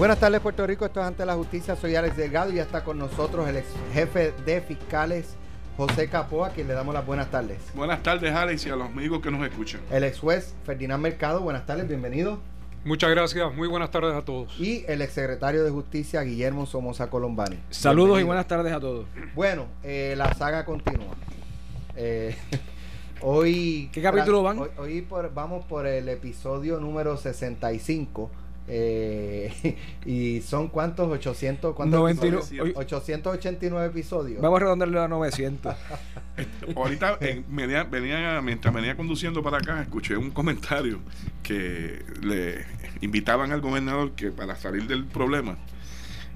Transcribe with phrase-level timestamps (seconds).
[0.00, 2.82] Buenas tardes Puerto Rico, esto es Ante la Justicia, soy Alex Delgado y ya está
[2.82, 5.36] con nosotros el ex jefe de fiscales
[5.76, 7.58] José Capoa, a quien le damos las buenas tardes.
[7.74, 9.82] Buenas tardes Alex y a los amigos que nos escuchan.
[9.90, 12.40] El ex juez Ferdinand Mercado, buenas tardes, bienvenido.
[12.82, 14.58] Muchas gracias, muy buenas tardes a todos.
[14.58, 17.58] Y el ex secretario de Justicia Guillermo Somoza Colombani.
[17.68, 18.20] Saludos bienvenido.
[18.20, 19.04] y buenas tardes a todos.
[19.34, 21.14] Bueno, eh, la saga continúa.
[21.94, 22.34] Eh,
[23.20, 23.90] hoy...
[23.92, 24.60] ¿Qué capítulo van?
[24.60, 28.30] Hoy, hoy por, vamos por el episodio número 65
[28.72, 29.76] eh,
[30.06, 34.40] y son cuántos 800 ¿cuántos 99, 889 episodios.
[34.40, 35.74] Vamos a redondearle a 900.
[36.76, 41.00] Ahorita venía, mientras venía conduciendo para acá escuché un comentario
[41.42, 42.64] que le
[43.00, 45.58] invitaban al gobernador que para salir del problema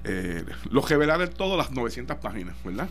[0.03, 2.89] eh, lo revelara todas las 900 páginas, ¿verdad?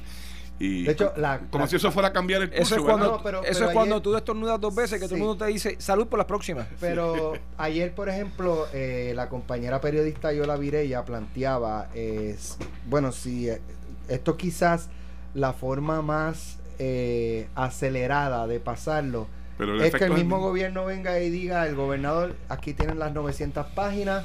[0.58, 3.44] De hecho, la, como si eso fuera a cambiar el curso, Eso es cuando, pero,
[3.44, 6.18] eso es cuando tú estornudas dos veces que todo el mundo te dice salud por
[6.18, 6.66] las próximas.
[6.80, 12.56] Pero ayer, por ejemplo, eh, la compañera periodista Yola Virella planteaba, es
[12.88, 13.60] bueno, si eh,
[14.08, 14.90] esto quizás
[15.34, 19.26] la forma más eh, acelerada de pasarlo
[19.58, 24.24] es que el mismo gobierno venga y diga, el gobernador, aquí tienen las 900 páginas,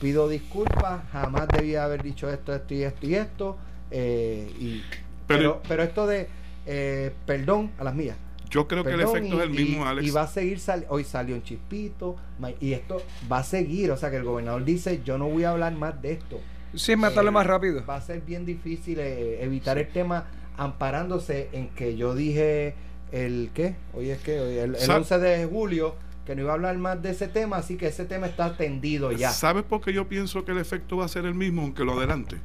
[0.00, 3.56] pido disculpas, jamás debía haber dicho esto, esto y esto y esto.
[3.90, 4.82] y
[5.26, 6.28] pero, pero, esto de
[6.66, 8.16] eh, perdón a las mías.
[8.50, 10.06] Yo creo que el efecto es el mismo, Alex.
[10.06, 12.16] Y va a seguir, hoy salió un chispito,
[12.60, 13.90] y esto va a seguir.
[13.90, 16.40] O sea, que el gobernador dice: Yo no voy a hablar más de esto.
[16.74, 17.84] Sí, matarlo más rápido.
[17.84, 22.74] Va a ser bien difícil eh, evitar el tema amparándose en que yo dije
[23.12, 26.78] el qué, hoy es que el, el 11 de julio que no iba a hablar
[26.78, 29.30] más de ese tema, así que ese tema está atendido ya.
[29.30, 31.98] ¿Sabes por qué yo pienso que el efecto va a ser el mismo aunque lo
[31.98, 32.36] adelante?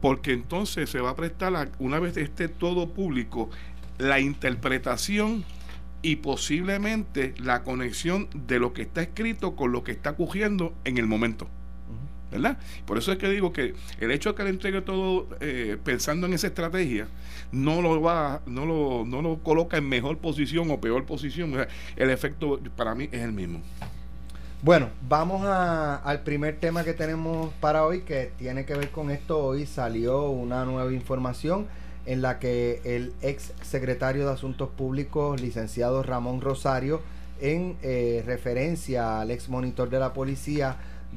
[0.00, 3.50] Porque entonces se va a prestar, una vez esté todo público,
[3.98, 5.44] la interpretación
[6.02, 10.98] y posiblemente la conexión de lo que está escrito con lo que está ocurriendo en
[10.98, 11.48] el momento.
[12.86, 16.26] Por eso es que digo que el hecho de que le entregue todo eh, pensando
[16.26, 17.08] en esa estrategia
[17.52, 21.54] no lo va, no lo, no lo coloca en mejor posición o peor posición.
[21.96, 23.60] el efecto para mí es el mismo.
[24.60, 29.38] Bueno, vamos al primer tema que tenemos para hoy que tiene que ver con esto.
[29.38, 31.66] Hoy salió una nueva información
[32.06, 37.02] en la que el ex secretario de Asuntos Públicos, licenciado Ramón Rosario,
[37.40, 40.76] en eh, referencia al ex monitor de la policía,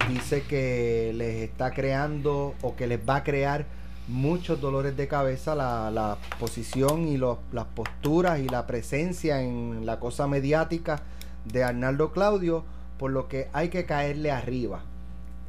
[0.10, 3.66] dice que les está creando o que les va a crear
[4.08, 10.00] muchos dolores de cabeza la, la posición y las posturas y la presencia en la
[10.00, 11.02] cosa mediática
[11.46, 12.64] de Arnaldo Claudio,
[12.98, 14.82] por lo que hay que caerle arriba.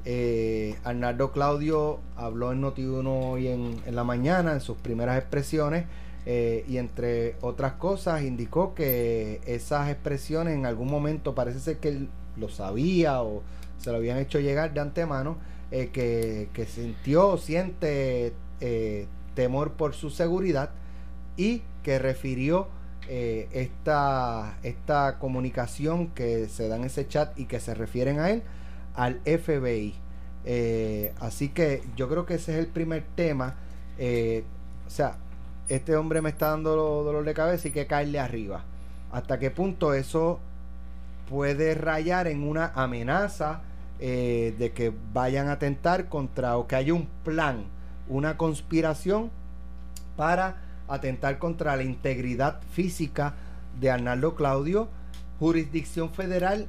[0.04, 5.84] Eh, Arnaldo Claudio habló en Noti1 hoy en, en, la mañana, en sus primeras expresiones,
[6.24, 11.88] eh, y entre otras cosas indicó que esas expresiones en algún momento parece ser que
[11.88, 13.42] él lo sabía o
[13.82, 15.36] se lo habían hecho llegar de antemano,
[15.70, 20.70] eh, que, que, sintió, siente eh, temor por su seguridad
[21.36, 22.68] y que refirió
[23.08, 28.30] eh, esta, esta comunicación que se da en ese chat y que se refieren a
[28.30, 28.42] él
[28.94, 29.94] al FBI.
[31.20, 33.56] así que yo creo que ese es el primer tema.
[33.98, 35.16] o sea,
[35.68, 38.62] este hombre me está dando dolor de cabeza y que caerle arriba.
[39.10, 40.38] ¿Hasta qué punto eso
[41.28, 43.62] puede rayar en una amenaza?
[44.04, 47.66] Eh, de que vayan a atentar contra o que haya un plan,
[48.08, 49.30] una conspiración
[50.16, 50.56] para
[50.88, 53.34] atentar contra la integridad física
[53.80, 54.88] de Arnaldo Claudio.
[55.38, 56.66] Jurisdicción federal,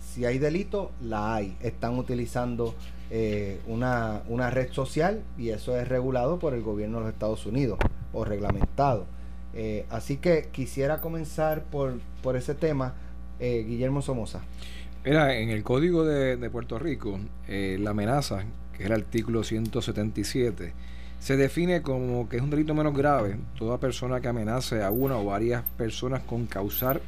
[0.00, 1.54] si hay delito, la hay.
[1.60, 2.74] Están utilizando
[3.10, 7.44] eh, una, una, red social y eso es regulado por el gobierno de los Estados
[7.44, 7.78] Unidos
[8.14, 9.04] o reglamentado.
[9.52, 12.94] Eh, así que quisiera comenzar por, por ese tema,
[13.38, 14.40] Guillermo Somoza.
[15.04, 17.18] Mira, en el Código de, Puerto Rico,
[17.48, 20.72] eh, la amenaza, que es el artículo 177,
[21.18, 25.16] se define como que es un delito menos grave toda persona que amenace a una
[25.16, 27.00] o varias personas con causar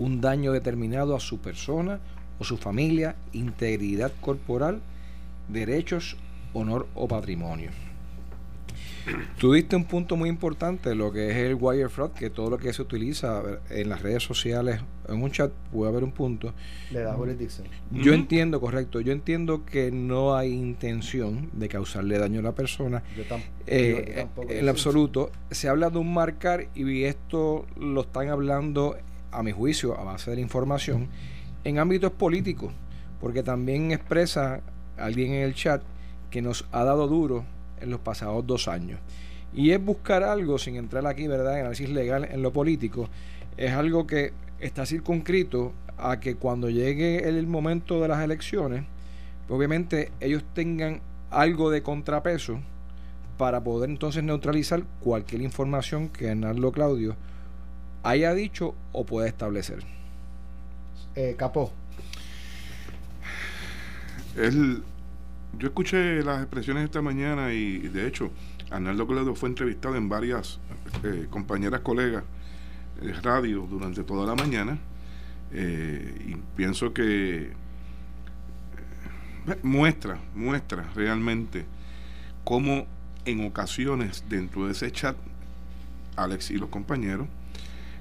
[0.00, 2.00] un daño determinado a su persona
[2.40, 4.80] o su familia, integridad corporal,
[5.48, 6.16] derechos,
[6.52, 7.70] honor o patrimonio.
[9.38, 12.58] Tú diste un punto muy importante, lo que es el wire fraud, que todo lo
[12.58, 16.52] que se utiliza en las redes sociales, en un chat puede haber un punto.
[16.90, 17.68] Le da jurisdicción.
[17.90, 23.02] Yo entiendo, correcto, yo entiendo que no hay intención de causarle daño a la persona.
[23.16, 23.22] Yo,
[23.66, 24.50] eh, tampoco.
[24.50, 25.30] En absoluto.
[25.50, 28.96] Se habla de un marcar y esto lo están hablando,
[29.30, 31.08] a mi juicio, a base de la información,
[31.64, 32.72] en ámbitos políticos,
[33.20, 34.62] porque también expresa
[34.96, 35.82] alguien en el chat
[36.30, 37.44] que nos ha dado duro
[37.80, 39.00] en los pasados dos años.
[39.54, 43.08] Y es buscar algo, sin entrar aquí, ¿verdad?, en análisis legal en lo político,
[43.56, 48.84] es algo que está circunscrito a que cuando llegue el momento de las elecciones,
[49.48, 51.00] obviamente ellos tengan
[51.30, 52.60] algo de contrapeso
[53.38, 57.16] para poder entonces neutralizar cualquier información que Arnaldo Claudio
[58.02, 59.80] haya dicho o pueda establecer.
[61.14, 61.72] Eh, Capó.
[64.36, 64.82] Él,
[65.58, 68.30] yo escuché las expresiones esta mañana y de hecho
[68.70, 70.58] Arnaldo Claudio fue entrevistado en varias
[71.02, 72.24] eh, compañeras colegas
[73.00, 74.78] de radio durante toda la mañana
[75.52, 77.50] eh, y pienso que
[79.46, 81.64] eh, muestra, muestra realmente
[82.44, 82.86] cómo
[83.24, 85.16] en ocasiones dentro de ese chat
[86.16, 87.28] Alex y los compañeros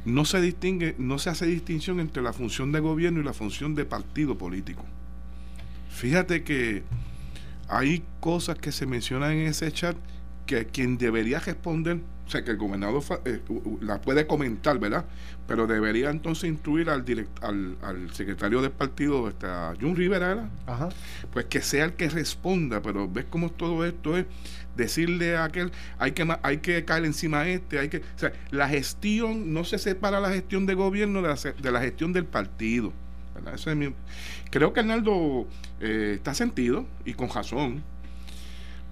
[0.06, 3.74] no se distingue, no se hace distinción entre la función de gobierno y la función
[3.74, 4.86] de partido político.
[5.90, 6.84] Fíjate que
[7.68, 9.96] hay cosas que se mencionan en ese chat
[10.46, 13.42] que quien debería responder, o sea, que el gobernador eh,
[13.82, 15.06] la puede comentar, ¿verdad?
[15.48, 17.04] Pero debería entonces instruir al,
[17.42, 20.90] al, al, secretario del partido, a Jun Rivera, Ajá.
[21.32, 24.26] pues que sea el que responda, pero ves cómo todo esto es
[24.76, 28.34] decirle a aquel, hay que, hay que caer encima a este, hay que, o sea,
[28.52, 32.26] la gestión, no se separa la gestión de gobierno de la, de la gestión del
[32.26, 32.94] partido.
[33.54, 33.94] Eso es mi,
[34.50, 35.48] creo que Arnaldo
[35.80, 37.84] eh, está sentido y con razón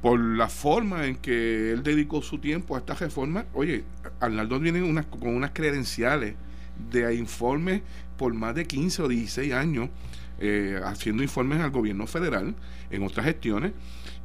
[0.02, 3.46] por la forma en que él dedicó su tiempo a esta reforma.
[3.54, 3.84] Oye,
[4.20, 6.36] Arnaldo viene con unas credenciales
[6.92, 7.82] de informes
[8.18, 9.90] por más de 15 o 16 años
[10.40, 12.56] eh, haciendo informes al gobierno federal
[12.90, 13.72] en otras gestiones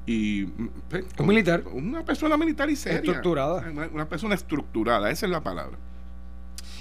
[0.09, 0.47] y
[0.89, 1.65] pues, un militar.
[1.71, 2.99] una persona militar y seria.
[2.99, 3.71] Estructurada.
[3.93, 5.77] Una, persona estructurada esa es la palabra.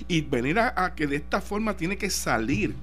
[0.08, 2.74] Y venir a, que de esta forma tiene que salir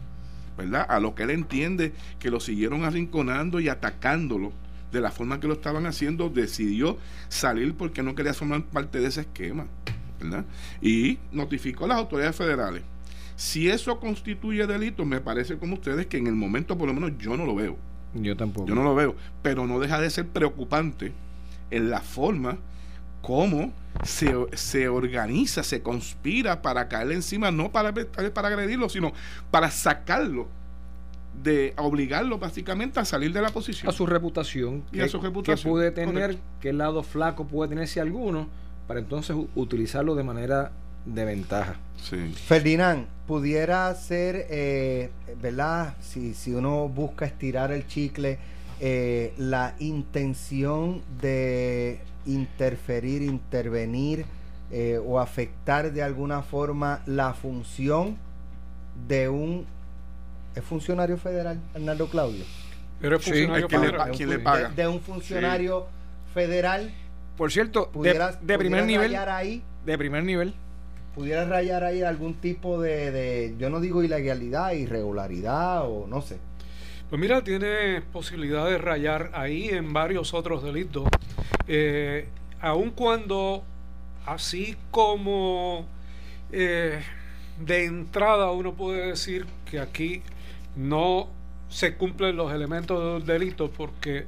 [0.57, 4.53] verdad a lo que él entiende que lo siguieron arrinconando y atacándolo
[4.93, 6.99] de la forma que lo estaban haciendo, decidió
[7.29, 9.67] salir porque no quería formar parte de ese esquema.
[10.21, 10.45] ¿verdad?
[10.81, 12.83] Y notificó a las autoridades federales.
[13.37, 17.13] Si eso constituye delito, me parece como ustedes que en el momento por lo menos
[17.19, 17.77] yo no lo veo.
[18.15, 18.69] Yo tampoco.
[18.69, 19.17] Yo no lo veo.
[19.43, 21.13] Pero no deja de ser preocupante
[21.71, 22.59] en la forma
[23.25, 23.73] como
[24.03, 29.15] se, se organiza, se conspira para caerle encima, no para, para agredirlo, sino
[29.51, 30.47] para sacarlo
[31.43, 33.89] de obligarlo básicamente a salir de la posición.
[33.89, 34.85] A su reputación.
[34.93, 35.57] Y a su reputación.
[35.57, 38.47] Que puede tener, qué lado flaco puede tener si alguno,
[38.87, 40.73] para entonces utilizarlo de manera
[41.07, 41.77] de ventaja.
[41.97, 42.31] Sí.
[42.47, 45.11] Ferdinand, pudiera ser, eh,
[45.41, 45.95] ¿verdad?
[46.03, 48.39] Si, si uno busca estirar el chicle,
[48.81, 54.25] eh, la intención de interferir, intervenir
[54.71, 58.17] eh, o afectar de alguna forma la función
[59.07, 59.67] de un
[60.55, 62.45] ¿Es funcionario federal, Hernando Claudio?
[63.01, 64.11] Pero es funcionario federal.
[64.17, 64.69] ¿Quién le paga?
[64.69, 65.87] De, un funcionario
[66.33, 66.93] federal.
[67.37, 69.17] Por cierto, de, primer nivel.
[69.17, 70.55] Ahí, de primer nivel.
[71.15, 76.39] Pudiera rayar ahí algún tipo de, yo no digo ilegalidad, irregularidad o no sé.
[77.11, 81.09] Pues mira, tiene posibilidad de rayar ahí en varios otros delitos.
[81.69, 82.29] Eh,
[82.61, 83.63] aun cuando,
[84.27, 85.87] así como
[86.51, 87.03] eh,
[87.61, 90.23] de entrada uno puede decir que aquí
[90.77, 91.29] no
[91.69, 94.27] se cumplen los elementos del delito porque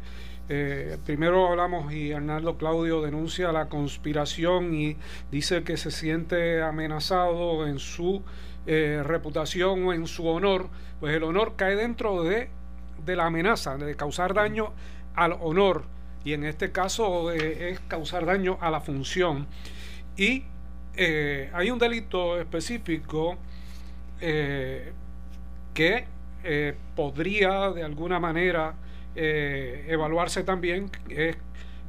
[0.49, 4.97] eh, primero hablamos y Arnaldo Claudio denuncia la conspiración y
[5.33, 8.23] dice que se siente amenazado en su
[8.67, 10.69] eh, reputación o en su honor,
[11.01, 12.49] pues el honor cae dentro de,
[13.07, 14.73] de la amenaza de causar daño
[15.15, 15.85] al honor
[16.25, 19.47] y en este caso eh, es causar daño a la función
[20.17, 20.45] y
[21.53, 23.37] hay un delito específico
[25.77, 26.07] que
[26.49, 28.75] eh, podría de alguna manera
[29.17, 31.37] eh, evaluarse también es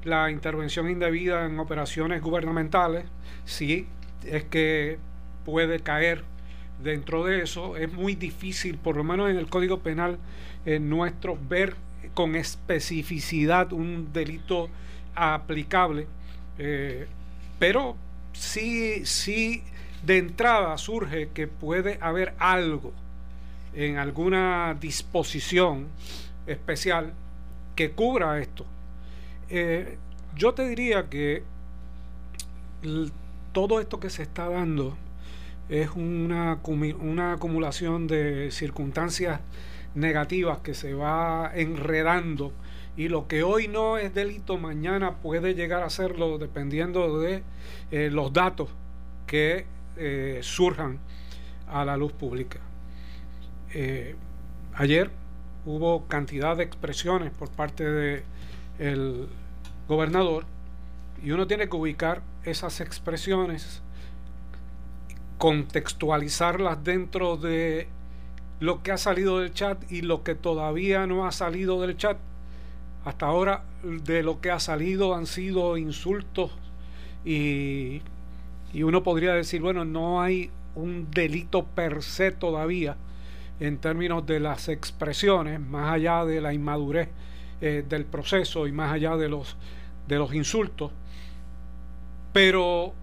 [0.03, 3.05] la intervención indebida en operaciones gubernamentales,
[3.45, 3.87] si
[4.25, 4.97] es que
[5.45, 6.23] puede caer
[6.81, 7.77] dentro de eso.
[7.77, 10.17] Es muy difícil, por lo menos en el Código Penal
[10.79, 11.75] nuestro, ver
[12.13, 14.69] con especificidad un delito
[15.15, 16.07] aplicable,
[16.57, 17.07] eh,
[17.59, 17.95] pero
[18.33, 19.63] sí, sí
[20.03, 22.93] de entrada surge que puede haber algo
[23.73, 25.87] en alguna disposición
[26.45, 27.13] especial
[27.75, 28.65] que cubra esto.
[29.49, 29.97] Eh,
[30.35, 31.43] yo te diría que
[33.53, 34.97] todo esto que se está dando
[35.69, 36.59] es una,
[36.99, 39.39] una acumulación de circunstancias
[39.97, 42.53] negativas que se va enredando
[42.95, 47.43] y lo que hoy no es delito mañana puede llegar a serlo dependiendo de
[47.91, 48.69] eh, los datos
[49.25, 49.65] que
[49.97, 50.99] eh, surjan
[51.67, 52.59] a la luz pública.
[53.73, 54.15] Eh,
[54.73, 55.11] ayer
[55.65, 58.23] hubo cantidad de expresiones por parte
[58.77, 59.27] del
[59.87, 60.45] gobernador
[61.23, 63.81] y uno tiene que ubicar esas expresiones,
[65.37, 67.89] contextualizarlas dentro de
[68.59, 72.17] lo que ha salido del chat y lo que todavía no ha salido del chat
[73.05, 76.51] hasta ahora de lo que ha salido han sido insultos
[77.23, 78.01] y,
[78.73, 82.97] y uno podría decir, bueno, no hay un delito per se todavía
[83.59, 87.09] en términos de las expresiones, más allá de la inmadurez
[87.59, 89.57] eh, del proceso y más allá de los,
[90.07, 90.91] de los insultos.
[92.33, 92.93] Pero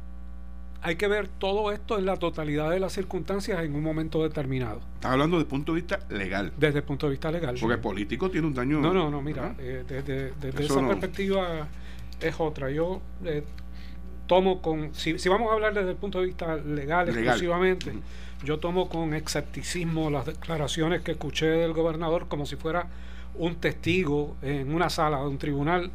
[0.84, 4.80] hay que ver todo esto en la totalidad de las circunstancias en un momento determinado.
[4.96, 6.52] Estás hablando desde el punto de vista legal.
[6.58, 7.56] Desde el punto de vista legal.
[7.58, 8.80] Porque el político tiene un daño.
[8.80, 11.68] No, no, no, mira, eh, desde, esa perspectiva
[12.20, 12.70] es otra.
[12.70, 13.42] Yo eh,
[14.26, 14.94] tomo con.
[14.94, 17.92] Si, vamos a hablar desde el punto de vista legal, exclusivamente,
[18.44, 22.88] yo tomo con escepticismo las declaraciones que escuché del gobernador como si fuera
[23.36, 25.90] un testigo en una sala de un tribunal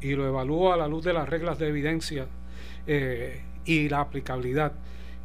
[0.00, 2.26] y lo evalúo a la luz de las reglas de evidencia
[2.86, 4.72] eh, y la aplicabilidad.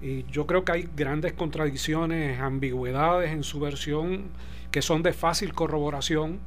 [0.02, 4.26] Y yo creo que hay grandes contradicciones, ambigüedades en su versión
[4.72, 6.40] que son de fácil corroboración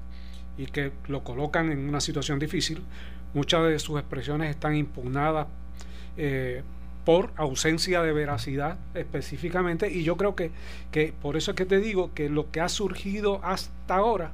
[0.56, 2.82] y que lo colocan en una situación difícil.
[3.34, 5.46] Muchas de sus expresiones están impugnadas
[6.16, 6.62] eh,
[7.04, 10.50] por ausencia de veracidad específicamente y yo creo que,
[10.90, 14.32] que por eso es que te digo que lo que ha surgido hasta ahora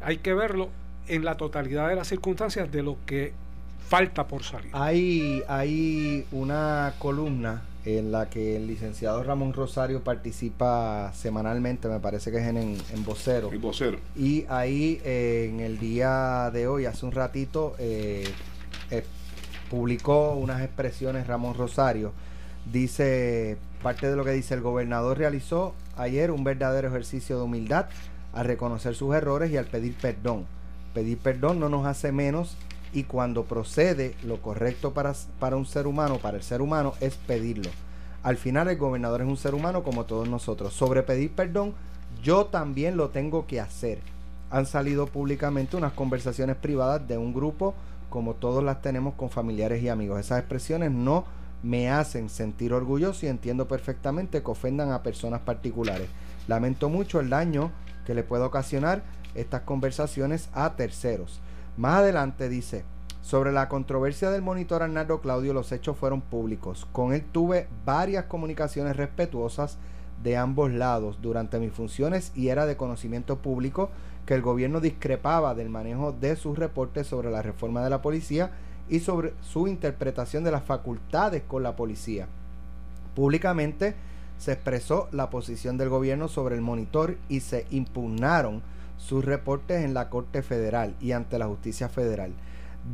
[0.00, 0.70] hay que verlo
[1.08, 3.32] en la totalidad de las circunstancias de lo que
[3.88, 4.70] falta por salir.
[4.72, 12.32] Hay, hay una columna en la que el licenciado Ramón Rosario participa semanalmente, me parece
[12.32, 13.50] que es en, en, Vocero.
[13.60, 13.98] Vocero.
[14.16, 18.28] Y ahí eh, en el día de hoy, hace un ratito, eh,
[18.90, 19.04] eh,
[19.70, 22.12] publicó unas expresiones Ramón Rosario.
[22.72, 27.86] Dice, parte de lo que dice, el gobernador realizó ayer un verdadero ejercicio de humildad
[28.32, 30.46] al reconocer sus errores y al pedir perdón.
[30.92, 32.56] Pedir perdón no nos hace menos
[32.92, 37.14] y cuando procede lo correcto para, para un ser humano, para el ser humano, es
[37.14, 37.70] pedirlo.
[38.22, 40.72] Al final el gobernador es un ser humano como todos nosotros.
[40.72, 41.74] Sobre pedir perdón,
[42.22, 44.00] yo también lo tengo que hacer.
[44.50, 47.74] Han salido públicamente unas conversaciones privadas de un grupo
[48.10, 50.20] como todos las tenemos con familiares y amigos.
[50.20, 51.24] Esas expresiones no
[51.62, 56.08] me hacen sentir orgulloso y entiendo perfectamente que ofendan a personas particulares.
[56.48, 57.72] Lamento mucho el daño
[58.06, 59.02] que le puede ocasionar
[59.34, 61.40] estas conversaciones a terceros.
[61.76, 62.84] Más adelante dice,
[63.20, 66.86] sobre la controversia del monitor Arnaldo Claudio, los hechos fueron públicos.
[66.92, 69.76] Con él tuve varias comunicaciones respetuosas
[70.22, 73.90] de ambos lados durante mis funciones y era de conocimiento público
[74.24, 78.52] que el gobierno discrepaba del manejo de sus reportes sobre la reforma de la policía
[78.88, 82.26] y sobre su interpretación de las facultades con la policía.
[83.14, 83.94] Públicamente
[84.38, 88.62] se expresó la posición del gobierno sobre el monitor y se impugnaron
[88.96, 92.32] sus reportes en la Corte Federal y ante la Justicia Federal.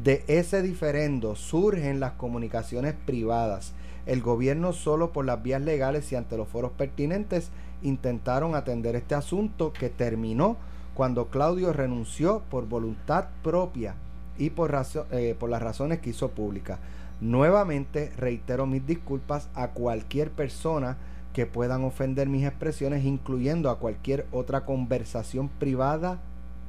[0.02, 3.72] De ese diferendo surgen las comunicaciones privadas.
[4.06, 7.50] El gobierno solo por las vías legales y ante los foros pertinentes
[7.82, 10.56] intentaron atender este asunto que terminó
[10.94, 13.94] cuando Claudio renunció por voluntad propia
[14.38, 14.74] y por,
[15.10, 16.78] eh, por las razones que hizo pública.
[17.20, 20.96] Nuevamente reitero mis disculpas a cualquier persona
[21.32, 26.20] que puedan ofender mis expresiones, incluyendo a cualquier otra conversación privada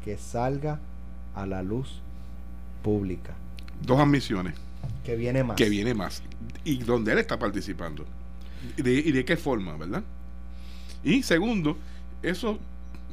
[0.03, 0.79] que salga
[1.35, 2.01] a la luz
[2.81, 3.33] pública.
[3.81, 4.55] Dos admisiones.
[5.03, 5.57] Que viene más.
[5.57, 6.23] Que viene más.
[6.63, 8.05] Y donde él está participando.
[8.77, 10.03] ¿Y de, y de qué forma, verdad?
[11.03, 11.77] Y segundo,
[12.21, 12.57] eso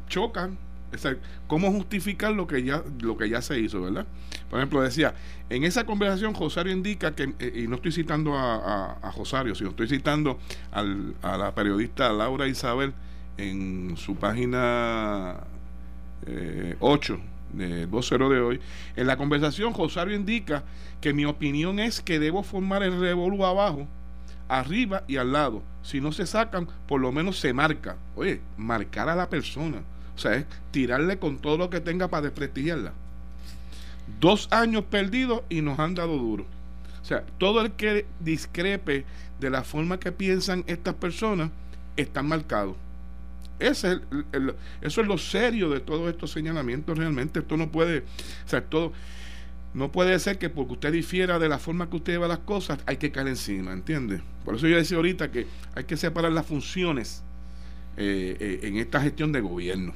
[0.09, 0.57] chocan
[1.47, 4.07] ¿Cómo justificar lo que ya lo que ya se hizo, verdad?
[4.51, 5.15] Por ejemplo, decía,
[5.49, 9.71] en esa conversación Josario indica que, eh, y no estoy citando a, a, Josario, sino
[9.71, 10.39] estoy citando
[10.73, 12.93] a la periodista Laura Isabel
[13.39, 15.39] en su página
[16.81, 17.19] 8 eh,
[17.53, 18.61] de vocero de hoy.
[18.97, 20.65] En la conversación Josario indica
[21.01, 23.87] que mi opinión es que debo formar el revolú abajo,
[24.49, 25.63] arriba y al lado.
[25.83, 27.97] Si no se sacan, por lo menos se marca.
[28.17, 29.83] Oye, marcar a la persona
[30.21, 32.93] o sea, es tirarle con todo lo que tenga para desprestigiarla.
[34.19, 36.47] Dos años perdidos y nos han dado duro.
[37.01, 39.05] O sea, todo el que discrepe
[39.39, 41.51] de la forma que piensan estas personas
[41.97, 42.77] está marcado.
[43.59, 44.01] Ese es
[44.81, 47.41] eso es lo serio de todos estos señalamientos realmente.
[47.41, 48.93] Esto no puede, o sea, todo,
[49.75, 52.81] no puede ser que porque usted difiera de la forma que usted lleva las cosas,
[52.87, 54.23] hay que caer encima, ¿entiende?
[54.45, 57.23] Por eso yo decía ahorita que hay que separar las funciones
[57.97, 59.93] eh, eh, en esta gestión de gobierno.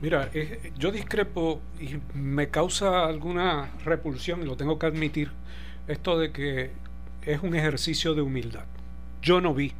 [0.00, 5.32] Mira, eh, yo discrepo y me causa alguna repulsión, y lo tengo que admitir,
[5.88, 6.70] esto de que
[7.22, 8.64] es un ejercicio de humildad.
[9.22, 9.72] Yo no vi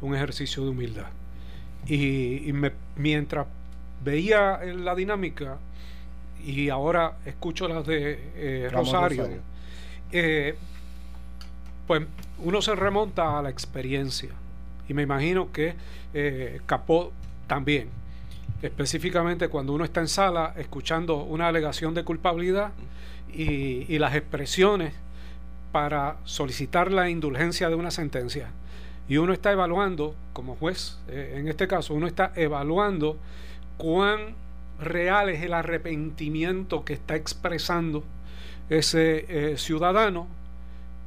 [0.00, 1.06] un ejercicio de humildad.
[1.86, 2.52] Y,
[2.96, 3.46] mientras
[4.02, 5.58] veía la dinámica
[6.44, 9.28] y ahora escucho las de eh, Rosario,
[10.10, 10.56] eh,
[11.86, 12.02] pues
[12.38, 14.30] uno se remonta a la experiencia.
[14.88, 15.74] Y me imagino que
[16.66, 17.12] Capó
[17.46, 17.88] también
[18.64, 22.72] específicamente cuando uno está en sala escuchando una alegación de culpabilidad
[23.30, 24.94] y, las expresiones
[25.70, 28.48] para solicitar la indulgencia de una sentencia.
[29.06, 33.18] Y uno está evaluando, como juez, eh, en este caso, uno está evaluando
[33.76, 34.34] cuán
[34.80, 38.02] real es el arrepentimiento que está expresando
[38.70, 40.26] ese eh, ciudadano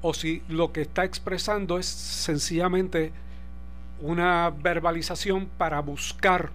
[0.03, 3.11] o si lo que está expresando es sencillamente
[3.99, 6.51] una verbalización para buscar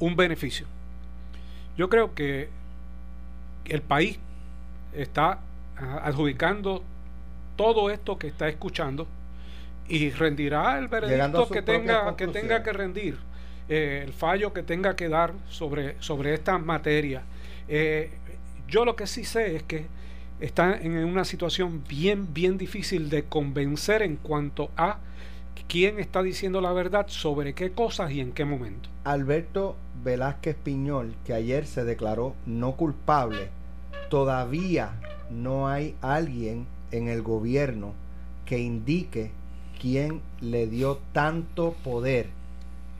[0.00, 0.66] un beneficio.
[1.76, 2.48] Yo creo que
[3.66, 4.18] el país
[4.92, 5.38] está
[5.78, 6.82] ah, adjudicando
[7.56, 9.06] todo esto que está escuchando
[9.88, 13.18] y rendirá el veredicto que tenga, que tenga que rendir,
[13.68, 17.22] eh, el fallo que tenga que dar sobre, sobre esta materia.
[17.68, 18.10] Eh,
[18.68, 19.86] yo lo que sí sé es que
[20.40, 24.98] está en una situación bien, bien difícil de convencer en cuanto a
[25.68, 28.88] quién está diciendo la verdad, sobre qué cosas y en qué momento.
[29.04, 33.48] Alberto Velázquez Piñol, que ayer se declaró no culpable,
[34.08, 34.92] todavía
[35.30, 37.94] no hay alguien en el gobierno
[38.44, 39.30] que indique
[39.80, 42.28] quién le dio tanto poder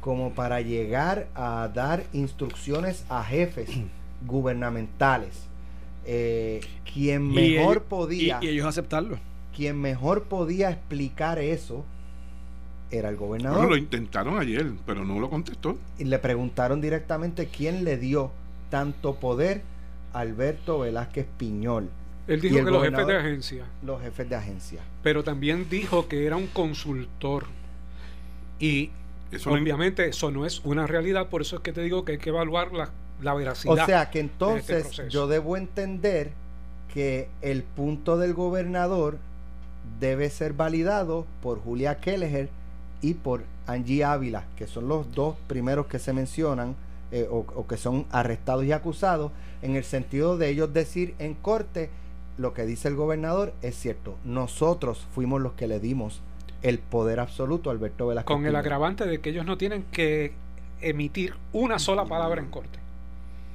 [0.00, 3.70] como para llegar a dar instrucciones a jefes
[4.26, 5.46] gubernamentales.
[6.06, 6.60] Eh,
[6.92, 8.38] quien mejor podía...
[8.40, 9.18] Y, ellos aceptarlo.
[9.54, 11.84] Quien mejor podía explicar eso
[12.90, 13.68] era el gobernador.
[13.68, 15.78] lo intentaron ayer, pero no lo contestó.
[15.98, 18.32] Y le preguntaron directamente quién le dio
[18.68, 19.62] tanto poder
[20.12, 21.88] a Alberto Velázquez Piñol.
[22.26, 23.64] Él dijo que los jefes de agencia.
[23.82, 24.80] Los jefes de agencia.
[25.02, 27.46] Pero también dijo que era un consultor.
[28.58, 28.90] Y
[29.46, 32.28] obviamente eso no es una realidad, por eso es que te digo que hay que
[32.28, 32.90] evaluar la,
[33.22, 33.74] la veracidad.
[33.74, 36.32] O sea que este entonces yo debo entender
[36.92, 39.18] que el punto del gobernador
[39.98, 42.50] debe ser validado por Julia Kelleher
[43.02, 46.74] y por Angie Ávila, que son los dos primeros que se mencionan
[47.12, 51.90] eh, o que son arrestados y acusados, en el sentido de ellos decir en corte
[52.38, 54.16] lo que dice el gobernador es cierto.
[54.24, 56.22] Nosotros fuimos los que le dimos
[56.62, 58.34] el poder absoluto a Alberto Velázquez.
[58.34, 60.32] Con el agravante de que ellos no tienen que
[60.80, 62.78] emitir una sola palabra en corte.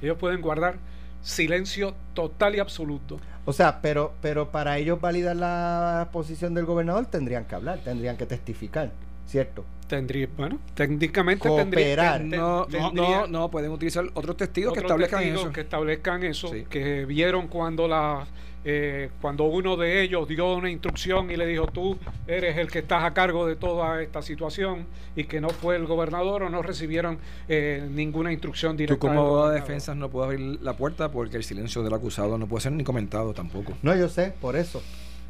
[0.00, 0.76] Ellos pueden guardar
[1.22, 3.18] silencio total y absoluto.
[3.44, 8.16] O sea, pero, pero para ellos validar la posición del gobernador tendrían que hablar, tendrían
[8.16, 8.90] que testificar,
[9.26, 9.64] ¿cierto?
[9.86, 12.20] Tendría, bueno, técnicamente Cooperar.
[12.24, 15.52] no, no, no, pueden utilizar otros testigos que establezcan eso.
[15.52, 18.26] Que establezcan eso, que vieron cuando la
[18.68, 22.80] eh, cuando uno de ellos dio una instrucción y le dijo tú eres el que
[22.80, 26.62] estás a cargo de toda esta situación y que no fue el gobernador o no
[26.62, 28.96] recibieron eh, ninguna instrucción directa.
[28.96, 32.38] Tú como abogado de defensa no puedes abrir la puerta porque el silencio del acusado
[32.38, 33.72] no puede ser ni comentado tampoco.
[33.82, 34.82] No, yo sé, por eso.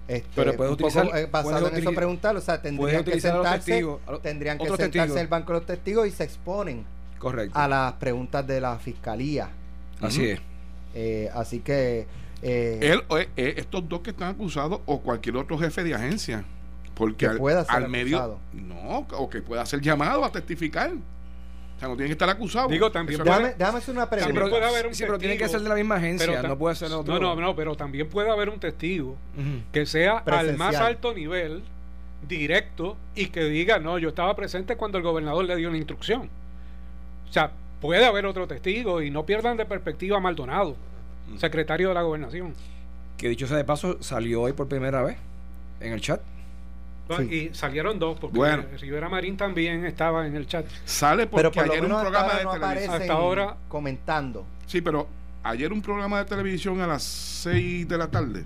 [0.08, 3.84] Este, pero puedes utilizar eh, basado en eso preguntar, o sea, tendrían que sentarse,
[4.22, 6.84] tendrían que sentarse el banco de los testigos y se exponen
[7.18, 7.58] Correcto.
[7.58, 9.48] a las preguntas de la fiscalía.
[10.00, 10.40] Así es.
[11.34, 12.06] así que
[12.42, 13.02] eh, Él,
[13.36, 16.44] eh, estos dos que están acusados o cualquier otro jefe de agencia.
[16.94, 18.38] Porque al, pueda al medio.
[18.52, 20.92] No, o que pueda ser llamado a testificar.
[21.76, 22.68] O sea, no tiene que estar acusado.
[22.68, 23.22] Digo, también.
[23.22, 24.32] déjame, hacer una pregunta.
[24.32, 26.74] También puede haber un sí, pero tiene que ser de la misma agencia, no puede
[26.74, 27.14] ser otro.
[27.14, 29.16] No, no, no, pero también puede haber un testigo
[29.72, 31.62] que sea al más alto nivel,
[32.26, 36.30] directo, y que diga, no, yo estaba presente cuando el gobernador le dio la instrucción.
[37.28, 40.76] O sea, puede haber otro testigo y no pierdan de perspectiva a Maldonado
[41.38, 42.54] secretario de la gobernación.
[43.16, 45.16] Que dicho sea de paso, salió hoy por primera vez
[45.80, 46.20] en el chat.
[47.30, 50.66] Y salieron dos, porque Rivera Marín también estaba en el chat.
[50.84, 52.94] Sale porque pero ayer un programa de televisión.
[52.94, 54.46] Hasta ahora comentando.
[54.66, 55.08] Sí, pero
[55.42, 58.44] ayer un programa de televisión a las 6 de la tarde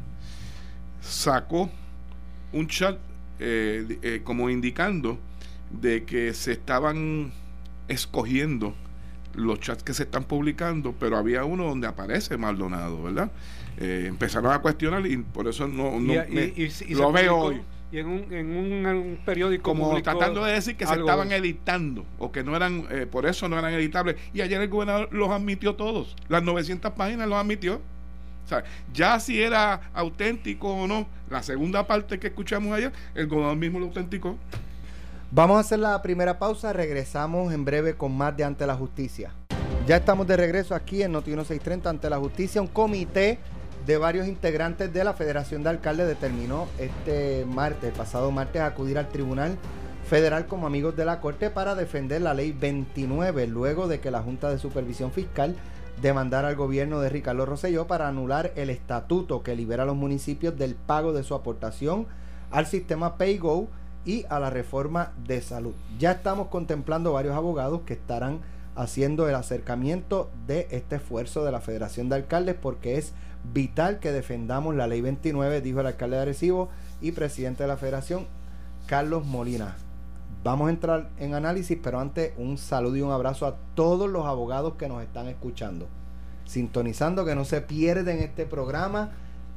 [1.00, 1.70] sacó
[2.52, 2.98] un chat
[3.38, 5.18] eh, eh, como indicando
[5.70, 7.32] de que se estaban
[7.88, 8.74] escogiendo
[9.34, 13.30] los chats que se están publicando, pero había uno donde aparece Maldonado, ¿verdad?
[13.78, 17.62] Eh, empezaron a cuestionar y por eso no, lo veo hoy.
[17.92, 22.30] Y en un, en un, periódico como tratando de decir que se estaban editando o
[22.30, 24.16] que no eran, eh, por eso no eran editables.
[24.32, 27.80] Y ayer el gobernador los admitió todos, las 900 páginas los admitió.
[28.44, 33.26] O sea, ya si era auténtico o no, la segunda parte que escuchamos ayer, el
[33.26, 34.36] gobernador mismo lo autenticó.
[35.32, 39.32] Vamos a hacer la primera pausa, regresamos en breve con más de Ante la Justicia.
[39.86, 42.60] Ya estamos de regreso aquí en Noti 1630 Ante la Justicia.
[42.60, 43.38] Un comité
[43.86, 49.08] de varios integrantes de la Federación de Alcaldes determinó este martes, pasado martes, acudir al
[49.08, 49.56] Tribunal
[50.08, 54.22] Federal como amigos de la Corte para defender la Ley 29, luego de que la
[54.22, 55.54] Junta de Supervisión Fiscal
[56.02, 60.56] demandara al gobierno de Ricardo Rosselló para anular el estatuto que libera a los municipios
[60.56, 62.06] del pago de su aportación
[62.50, 63.68] al sistema PayGo
[64.04, 65.74] y a la reforma de salud.
[65.98, 68.40] Ya estamos contemplando varios abogados que estarán
[68.74, 73.12] haciendo el acercamiento de este esfuerzo de la Federación de Alcaldes porque es
[73.52, 76.68] vital que defendamos la ley 29, dijo el alcalde de Arecibo
[77.00, 78.26] y presidente de la Federación,
[78.86, 79.76] Carlos Molina.
[80.42, 84.26] Vamos a entrar en análisis, pero antes un saludo y un abrazo a todos los
[84.26, 85.86] abogados que nos están escuchando,
[86.46, 89.10] sintonizando que no se pierden este programa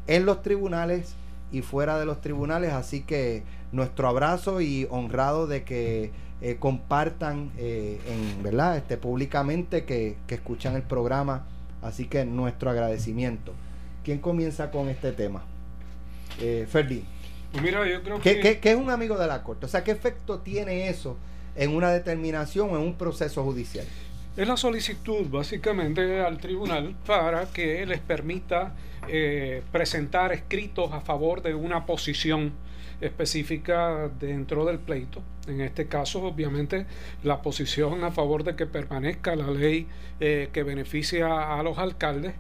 [0.08, 1.16] en los tribunales
[1.52, 6.12] y fuera de los tribunales, así que nuestro abrazo y honrado de que
[6.44, 11.48] eh, compartan eh, en verdad este públicamente que, que escuchan el programa,
[11.82, 13.54] así que nuestro agradecimiento.
[14.04, 15.44] ¿Quién comienza con este tema?
[16.40, 17.04] Eh, Ferdi.
[17.52, 18.42] Pues mira, yo creo ¿Qué, que...
[18.42, 19.66] qué- qué es un amigo de la corte?
[19.66, 21.18] O sea, ¿qué efecto tiene eso
[21.56, 23.86] en una determinación o en un proceso judicial?
[24.36, 28.74] Es la solicitud básicamente al tribunal para que les permita
[29.08, 32.52] eh, presentar escritos a favor de una posición
[33.06, 35.22] específica dentro del pleito.
[35.48, 36.86] En este caso, obviamente,
[37.24, 39.88] la posición a favor de que permanezca la ley
[40.20, 42.34] eh, que beneficia a los alcaldes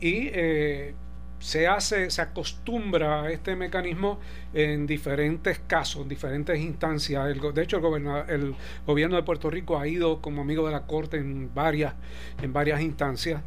[0.00, 0.94] y eh,
[1.40, 4.18] se hace, se acostumbra a este mecanismo
[4.54, 7.36] en diferentes casos, en diferentes instancias.
[7.54, 8.54] De hecho, el, el
[8.86, 11.94] gobierno de Puerto Rico ha ido como amigo de la Corte en varias,
[12.40, 13.42] en varias instancias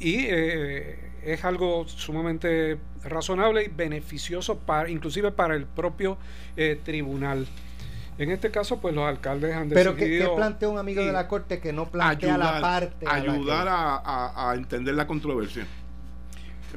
[0.00, 6.18] y eh, es algo sumamente razonable y beneficioso para, inclusive para el propio
[6.56, 7.46] eh, tribunal.
[8.18, 10.30] En este caso, pues los alcaldes han Pero ¿qué, decidido...
[10.30, 13.06] qué plantea un amigo de la corte que no plantea la parte?
[13.06, 15.64] a la que- ayudar a, a- a entender la controversia.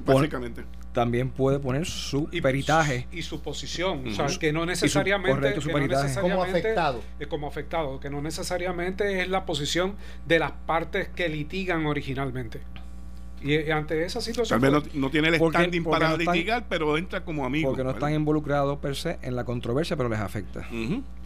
[0.06, 0.64] Básicamente.
[0.94, 3.08] También puede poner su y, peritaje.
[3.14, 7.02] y su posición, o sea, que no necesariamente, correcto, su que no como afectado.
[7.20, 9.96] eh, como afectado, que no necesariamente es la posición
[10.28, 12.60] de las partes que litigan originalmente.
[13.44, 16.10] Y, ante esa situación, Tal vez pues, no, no tiene el Porque- standing porque para
[16.10, 17.70] no están- litigar, pero entra como amigo.
[17.70, 20.68] Porque no están involucrados per se en la controversia, pero les afecta.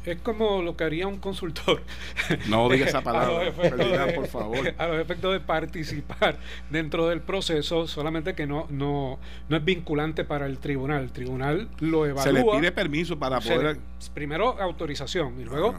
[0.06, 1.82] Es como lo que haría un consultor.
[2.48, 4.74] No diga esa palabra, de- por favor.
[4.78, 6.38] A los efectos de participar
[6.70, 11.04] dentro del proceso, solamente que no, no, no es vinculante para el tribunal.
[11.04, 12.24] El tribunal lo evalúa.
[12.24, 13.76] Se le pide permiso para poder.
[13.78, 13.82] le-
[14.14, 15.76] primero autorización y luego.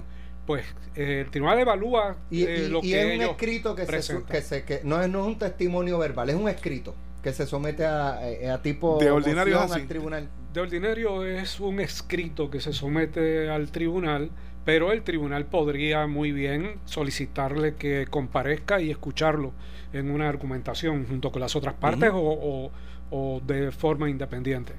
[0.47, 3.75] Pues eh, el tribunal evalúa Y, eh, y- lo y que es un ellos escrito
[3.75, 6.95] que se, que se que no es, no es un testimonio verbal, es un escrito
[7.23, 9.81] que se somete a, eh, a tipo De ordinario así.
[9.81, 10.29] al tribunal.
[10.55, 14.31] de ordinario es un escrito que se somete al tribunal
[14.65, 19.53] pero el tribunal podría muy bien solicitarle que comparezca y escucharlo
[19.93, 22.71] en una argumentación junto con las otras partes o-
[23.11, 24.73] o de forma independiente.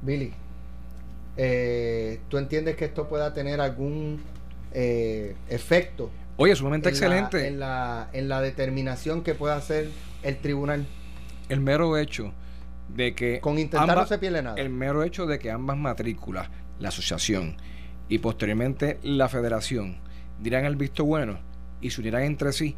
[0.00, 0.32] Billy,
[1.36, 4.20] eh, ¿tú entiendes que esto pueda tener algún
[4.74, 7.46] eh, efecto Oye, sumamente en la- excelente.
[7.46, 9.88] en, la, en la determinación que pueda hacer
[10.22, 10.84] el tribunal?
[11.48, 12.32] El mero hecho
[12.88, 14.56] de que Con intentar no ambas- se pierde nada.
[14.60, 16.48] el mero hecho de que ambas matrículas,
[16.80, 17.56] la asociación
[18.08, 19.98] y posteriormente la federación,
[20.40, 21.38] dirán el visto bueno
[21.80, 22.76] y se unirán entre sí.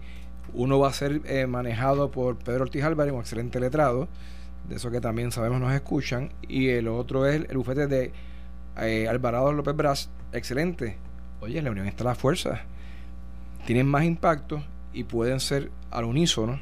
[0.52, 4.08] Uno va a ser eh, manejado por Pedro Ortiz Álvarez, un excelente letrado,
[4.68, 8.12] de eso que también sabemos nos escuchan, y el otro es el bufete de
[8.80, 10.98] eh, Alvarado López Brás, excelente.
[11.40, 12.62] Oye, en la unión está la fuerza.
[13.66, 16.58] Tienen más impacto y pueden ser al unísono,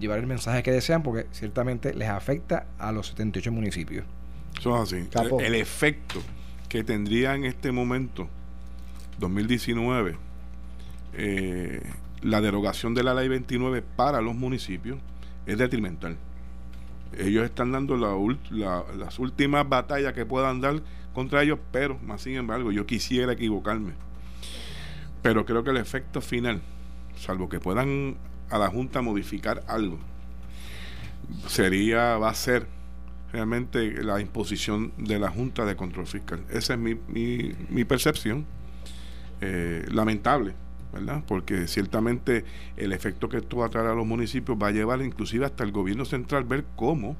[0.00, 4.04] llevar el mensaje que desean, porque ciertamente les afecta a los 78 municipios.
[4.58, 5.08] Eso es así.
[5.10, 5.40] Capo.
[5.40, 6.20] El, el efecto
[6.68, 8.28] que tendría en este momento,
[9.18, 10.16] 2019,
[11.14, 11.82] eh,
[12.22, 14.98] la derogación de la ley 29 para los municipios
[15.46, 16.16] es detrimental.
[17.18, 20.82] Ellos están dando la ul- la- las últimas batallas que puedan dar
[21.14, 23.92] contra ellos, pero más sin embargo, yo quisiera equivocarme.
[25.28, 26.62] Pero creo que el efecto final,
[27.18, 28.16] salvo que puedan
[28.48, 29.98] a la Junta modificar algo,
[31.46, 32.66] sería, va a ser
[33.30, 36.42] realmente la imposición de la Junta de Control Fiscal.
[36.48, 38.46] Esa es mi, mi, mi percepción.
[39.42, 40.54] Eh, lamentable,
[40.94, 41.22] ¿verdad?
[41.28, 42.46] Porque ciertamente
[42.78, 45.62] el efecto que esto va a traer a los municipios va a llevar inclusive hasta
[45.62, 47.16] el gobierno central ver cómo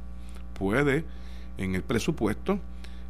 [0.59, 1.05] puede
[1.59, 2.59] en el presupuesto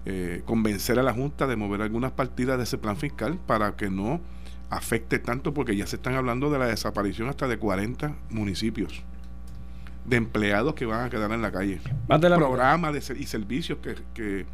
[0.06, 3.90] eh, convencer a la Junta de mover algunas partidas de ese plan fiscal para que
[3.90, 4.20] no
[4.70, 9.02] afecte tanto porque ya se están hablando de la desaparición hasta de 40 municipios
[10.04, 11.80] de empleados que van a quedar en la calle.
[12.08, 14.46] De la programas de y servicios que, que,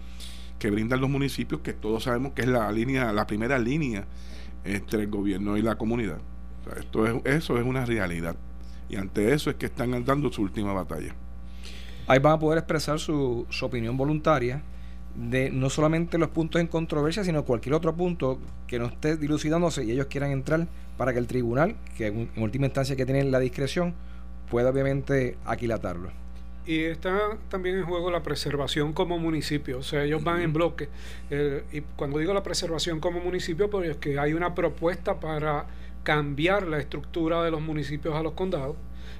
[0.58, 4.04] que brindan los municipios que todos sabemos que es la línea la primera línea
[4.64, 6.18] entre el gobierno y la comunidad.
[6.60, 8.36] O sea, esto es, eso es una realidad.
[8.88, 11.14] Y ante eso es que están dando su última batalla.
[12.06, 14.62] Ahí van a poder expresar su, su opinión voluntaria
[15.14, 19.84] de no solamente los puntos en controversia, sino cualquier otro punto que no esté dilucidándose
[19.84, 23.38] y ellos quieran entrar para que el tribunal, que en, última instancia que tiene la
[23.38, 23.94] discreción,
[24.50, 26.10] pueda obviamente aquilatarlo.
[26.66, 30.88] Y está también en juego la preservación como municipio, o sea, ellos van en bloque.
[31.30, 35.66] Eh, y cuando digo la preservación como municipio, pues es que hay una propuesta para
[36.04, 38.76] cambiar la estructura de los municipios a los condados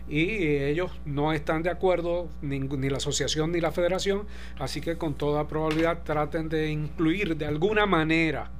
[0.08, 4.22] y ellos no están de acuerdo, ni, ni, la asociación ni la federación,
[4.58, 8.50] así que con toda probabilidad traten de incluir de alguna manera,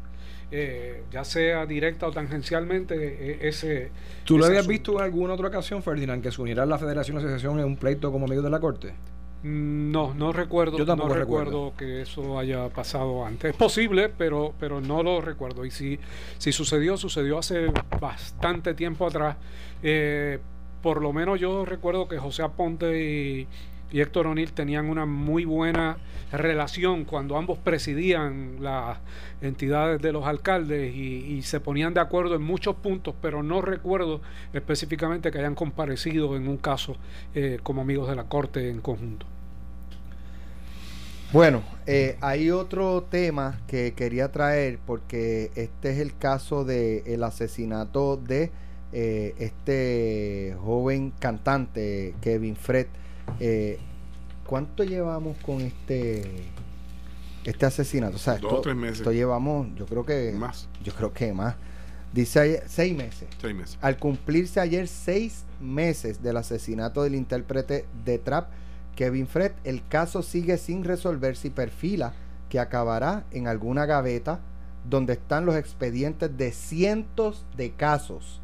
[0.50, 3.90] eh, ya sea directa o tangencialmente, e, ese...
[4.24, 4.70] ¿Tú lo habías asunto.
[4.72, 7.66] visto en alguna otra ocasión, Ferdinand, que se uniera la federación y la asociación en
[7.66, 8.94] un pleito como medio de la corte?
[9.42, 11.44] Mm, No, no recuerdo, Yo tampoco no recuerdo.
[11.50, 13.50] recuerdo que eso haya pasado antes.
[13.50, 15.64] Es posible, pero, pero no lo recuerdo.
[15.66, 15.98] Y si,
[16.38, 19.36] si sucedió, sucedió hace bastante tiempo atrás.
[19.82, 20.38] Eh,
[20.84, 23.48] por lo menos yo recuerdo que José Aponte y,
[23.90, 25.96] Héctor O'Neill tenían una muy buena
[26.30, 28.98] relación cuando ambos presidían las
[29.40, 34.20] entidades de los alcaldes y, se ponían de acuerdo en muchos puntos, pero no recuerdo
[34.52, 36.96] específicamente que hayan comparecido en un caso
[37.34, 39.24] eh, como amigos de la corte en conjunto.
[41.32, 47.22] Bueno, eh, hay otro tema que quería traer porque este es el caso del el
[47.22, 48.52] asesinato de
[48.94, 52.86] eh, este joven cantante Kevin Fred.
[53.40, 53.78] Eh,
[54.46, 56.22] ¿Cuánto llevamos con este
[57.44, 58.16] este asesinato?
[58.16, 58.98] O sea, Dos o tres meses.
[58.98, 61.56] Esto llevamos, yo creo que Más, yo creo que más.
[62.12, 63.28] Dice ayer- seis meses.
[63.40, 63.78] seis meses.
[63.82, 68.48] Al cumplirse ayer seis meses del asesinato del intérprete de trap
[68.94, 72.12] Kevin Fred, el caso sigue sin resolverse y perfila
[72.48, 74.38] que acabará en alguna gaveta
[74.88, 78.40] donde están los expedientes de cientos de casos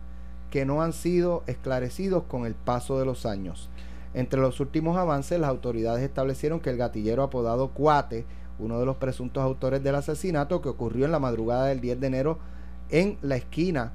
[0.51, 3.69] que no han sido esclarecidos con el paso de los años.
[4.13, 8.25] Entre los últimos avances, las autoridades establecieron que el gatillero apodado Cuate,
[8.59, 12.07] uno de los presuntos autores del asesinato que ocurrió en la madrugada del 10 de
[12.07, 12.39] enero
[12.91, 13.93] en la esquina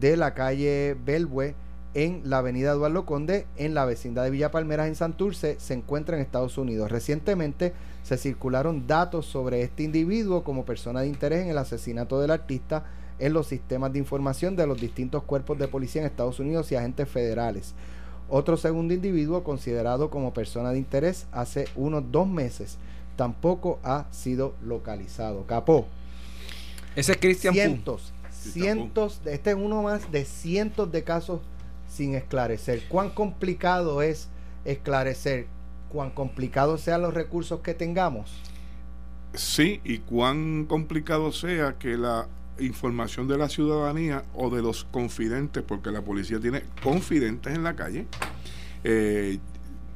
[0.00, 1.54] de la calle Belwe
[1.94, 6.16] en la avenida Eduardo Conde, en la vecindad de Villa Palmeras en Santurce, se encuentra
[6.16, 6.90] en Estados Unidos.
[6.90, 12.30] Recientemente se circularon datos sobre este individuo como persona de interés en el asesinato del
[12.30, 12.84] artista
[13.18, 16.76] en los sistemas de información de los distintos cuerpos de policía en Estados Unidos y
[16.76, 17.74] agentes federales.
[18.28, 22.78] Otro segundo individuo considerado como persona de interés hace unos dos meses
[23.16, 25.44] tampoco ha sido localizado.
[25.46, 25.86] Capó.
[26.94, 27.62] Ese es Christian Pum.
[27.62, 31.40] cientos, cientos, este es uno más de cientos de casos
[31.88, 32.82] sin esclarecer.
[32.88, 34.28] ¿Cuán complicado es
[34.64, 35.46] esclarecer?
[35.90, 38.30] ¿Cuán complicados sean los recursos que tengamos?
[39.34, 42.28] Sí, y cuán complicado sea que la
[42.60, 47.74] información de la ciudadanía o de los confidentes, porque la policía tiene confidentes en la
[47.76, 48.06] calle,
[48.84, 49.38] eh,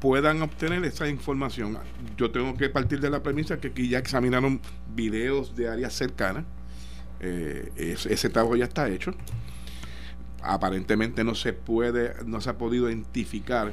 [0.01, 1.79] puedan obtener esa información.
[2.17, 4.61] Yo tengo que partir de la premisa que aquí ya examinaron
[4.95, 6.45] videos de áreas cercanas.
[7.21, 9.15] Eh, es- ese trabajo ya está hecho.
[10.43, 13.73] Aparentemente no se puede, no se ha podido identificar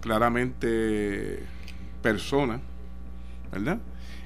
[0.00, 1.40] claramente
[2.02, 2.60] personas,
[3.52, 3.78] ¿verdad?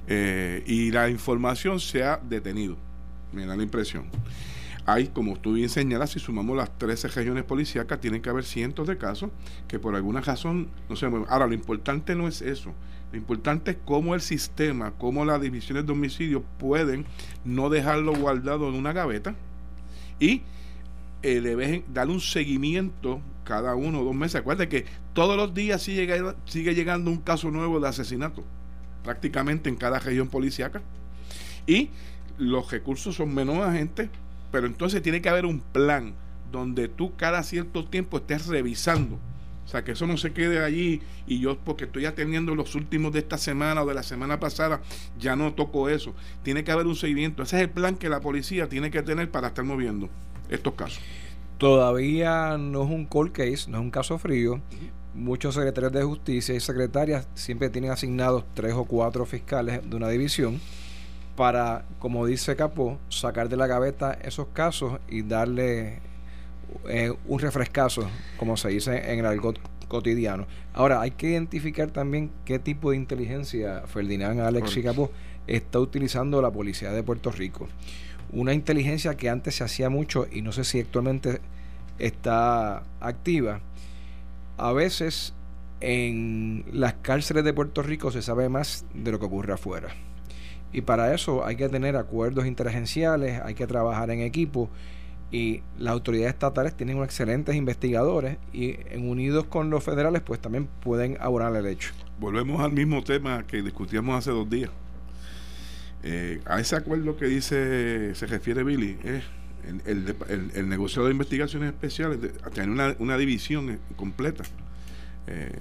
[0.07, 2.77] Eh, y la información se ha detenido.
[3.33, 4.07] Me da la impresión.
[4.87, 8.89] Hay, como tú bien señalas, si sumamos las 13 regiones policíacas, tienen que haber cientos
[8.89, 9.31] de casos
[9.69, 11.29] que por alguna razón no se mueven.
[11.31, 12.73] Ahora, lo importante no es eso.
[13.13, 17.05] Lo importante es cómo el sistema, cómo las divisiones de homicidio pueden
[17.45, 19.35] no dejarlo guardado en una gaveta
[20.19, 20.43] y
[21.23, 24.37] eh, le dejen- darle un seguimiento cada uno o dos meses.
[24.37, 28.45] Acuérdate que todos los días sigue, sigue llegando un caso nuevo de asesinato,
[29.05, 30.81] prácticamente en cada región policíaca.
[31.67, 31.91] Y
[32.39, 34.09] los recursos son menos agentes,
[34.51, 36.15] pero entonces tiene que haber un plan
[36.51, 39.19] donde tú cada cierto tiempo estés revisando.
[39.65, 43.13] O sea, que eso no se quede allí y yo, porque estoy atendiendo los últimos
[43.13, 44.81] de esta semana o de la semana pasada,
[45.17, 46.13] ya no toco eso.
[46.43, 47.45] Tiene que haber un seguimiento.
[47.45, 50.09] Ese es el plan que la policía tiene que tener para estar moviendo
[50.49, 51.01] estos casos.
[51.59, 54.61] Todavía no es un cold case, no es un caso frío.
[55.15, 60.09] Muchos secretarios de justicia y secretarias siempre tienen asignados tres o cuatro fiscales de una
[60.09, 60.61] división
[61.41, 66.01] para, como dice Capó, sacar de la gaveta esos casos y darle
[66.87, 70.47] eh, un refrescazo, como se dice en el argot cotidiano.
[70.75, 75.13] Ahora, hay que identificar también qué tipo de inteligencia Ferdinand, Alex y Capó
[75.47, 77.69] está utilizando la policía de Puerto Rico.
[78.33, 81.41] Una inteligencia que antes se hacía mucho y no sé si actualmente
[81.99, 83.61] está activa.
[84.59, 85.33] A veces
[85.81, 89.89] en las cárceles de Puerto Rico se sabe más de lo que ocurre afuera.
[90.73, 94.71] Y para eso hay que tener acuerdos interagenciales, hay que trabajar en equipo
[95.33, 101.17] y las autoridades estatales tienen excelentes investigadores y unidos con los federales pues también pueden
[101.21, 101.93] abordar el hecho.
[102.19, 104.71] Volvemos al mismo tema que discutíamos hace dos días.
[106.03, 109.23] Eh, a ese acuerdo que dice, se refiere Billy, es
[109.67, 112.19] el, el, el, el de investigaciones especiales,
[112.55, 114.45] tener una, una división eh, completa,
[115.27, 115.53] eh,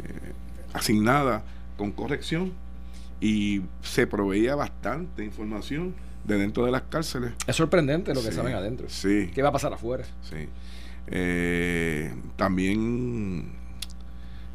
[0.73, 1.43] asignada
[1.77, 2.53] con corrección
[3.21, 5.93] y se proveía bastante información
[6.25, 7.31] de dentro de las cárceles.
[7.47, 8.87] Es sorprendente lo que Sí, saben adentro.
[8.89, 9.31] Sí.
[9.33, 10.05] ¿Qué va a pasar afuera?
[10.21, 10.47] Sí.
[11.07, 13.51] Eh, también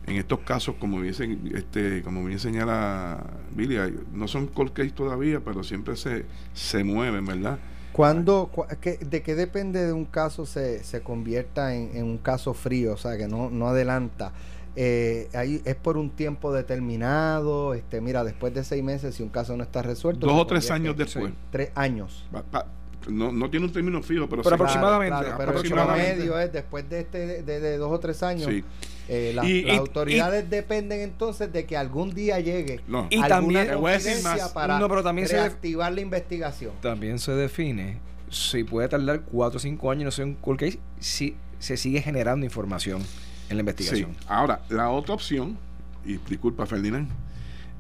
[0.07, 1.15] en estos casos, como bien,
[1.55, 3.25] este, como bien señala
[3.57, 3.77] Billy,
[4.13, 7.59] no son cold case todavía, pero siempre se, se mueven, ¿verdad?
[7.93, 12.19] ¿Cuándo, cua- qué- ¿De qué depende de un caso se, se convierta en, en un
[12.19, 12.93] caso frío?
[12.93, 14.33] O sea, que no, no adelanta.
[14.77, 17.75] Eh, ahí ¿Es por un tiempo determinado?
[17.75, 20.27] Este, mira, después de seis meses, si un caso no está resuelto...
[20.27, 21.33] Dos se o tres años después.
[21.51, 22.25] Tres años.
[22.33, 22.67] Pa- pa-
[23.09, 24.63] no, no tiene un término fijo, pero, Pero sí.
[24.63, 26.11] aproximadamente, Claro, pero el aproximadamente.
[26.15, 28.49] promedio es después de, este, de, de- de dos o tres años.
[28.51, 28.65] Sí.
[29.07, 33.07] eh, la- Y- las y- autoridades dependen entonces de que algún día llegue No.
[33.11, 34.53] Y alguna también- Te voy a decir confidencia más.
[34.55, 36.73] para No, pero también se- reactivar la investigación.
[36.81, 37.99] También se define
[38.31, 42.01] si puede tardar 4 o 5 años, no sé, un cold case, si se sigue
[42.01, 43.03] generando información
[43.49, 44.17] en la investigación.
[44.27, 45.59] Ahora, la otra opción,
[46.05, 47.09] y disculpa Ferdinand,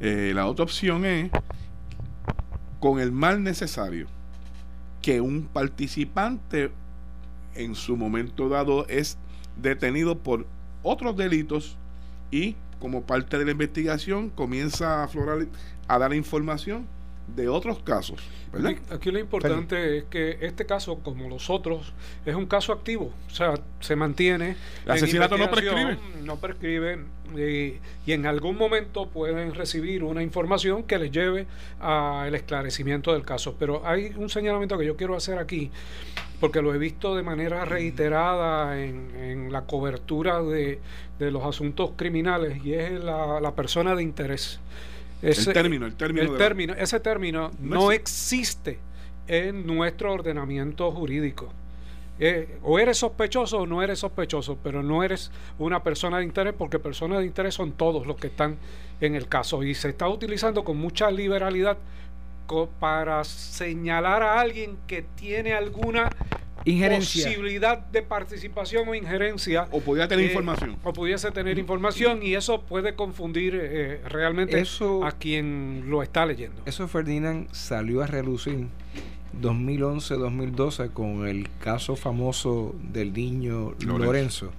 [0.01, 1.31] eh, la otra opción es
[2.81, 4.07] con el mal necesario
[5.01, 6.71] que un participante
[7.55, 9.17] en su momento dado es
[9.61, 10.47] detenido por
[10.83, 11.77] otros delitos
[12.31, 15.47] y como parte de la investigación comienza a aflorar,
[15.89, 16.87] a dar información
[17.27, 18.21] de otros casos,
[18.53, 18.75] ¿verdad?
[18.91, 21.93] Aquí, lo importante es que este caso, como los otros,
[22.27, 23.13] es un caso activo.
[23.27, 24.57] O sea, se mantiene.
[24.85, 25.99] El asesinato no prescribe.
[26.23, 26.99] No prescribe.
[27.35, 31.47] Y, y en algún momento pueden recibir una información que les lleve
[31.81, 33.57] al esclarecimiento del caso.
[33.59, 35.71] Pero hay un señalamiento que yo quiero hacer aquí,
[36.41, 40.79] porque lo he visto de manera reiterada en, en la cobertura de,
[41.19, 44.61] de los asuntos criminales, y es la, la persona de interés.
[45.31, 48.73] Ese- término, el término el término, ese término No no, existe.
[48.73, 48.79] existe
[49.27, 51.53] en nuestro ordenamiento jurídico.
[52.21, 56.55] Eh, o eres sospechoso o no eres sospechoso, pero no eres una persona de interés
[56.57, 58.57] porque personas de interés son todos los que están
[59.01, 61.77] en el caso y se está utilizando con mucha liberalidad
[62.79, 66.11] para señalar a alguien que tiene alguna
[66.67, 67.25] Injerencia.
[67.27, 70.77] posibilidad de participación o injerencia O podía tener eh, información.
[70.85, 76.25] o pudiese tener información y eso puede confundir eh, realmente Eso- a quien lo está
[76.27, 76.63] leyendo.
[76.67, 78.67] Eso Ferdinand salió a relucir
[79.41, 83.99] 2011-2012 con el caso famoso del niño Lorenzo.
[84.05, 84.53] Lorenzo.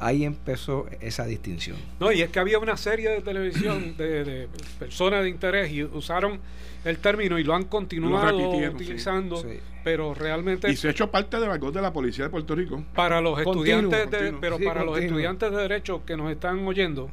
[0.00, 1.76] Ahí empezó esa distinción.
[1.98, 5.82] No, y es que había una serie de televisión de, de personas de interés y
[5.82, 6.38] usaron
[6.84, 8.66] el término y lo han continuado sí.
[8.68, 9.58] utilizando, Sí.
[9.82, 12.84] pero realmente Y se ha hecho parte del argot de la policía de Puerto Rico.
[12.94, 16.64] para los Continuo, estudiantes de, pero Sí, para los estudiantes de derecho que nos están
[16.66, 17.10] oyendo,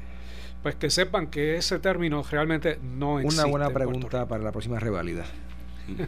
[0.61, 3.41] pues que sepan que ese término realmente no existe.
[3.41, 5.25] Una buena pregunta para la próxima reválida.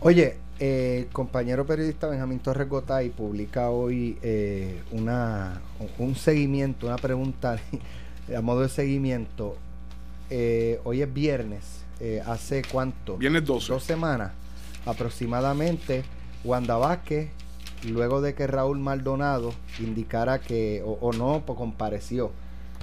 [0.00, 5.60] Oye, eh, el compañero periodista Benjamín Torres Gotay publica hoy eh, una,
[5.98, 7.56] un seguimiento, una pregunta
[8.36, 9.56] a modo de seguimiento.
[10.28, 13.16] Eh, hoy es viernes, eh, hace cuánto?
[13.16, 13.72] Viernes 12.
[13.72, 14.32] Dos semanas
[14.84, 16.04] aproximadamente.
[16.44, 17.30] Wanda Vázquez,
[17.88, 22.30] luego de que Raúl Maldonado indicara que, o, o no, pues compareció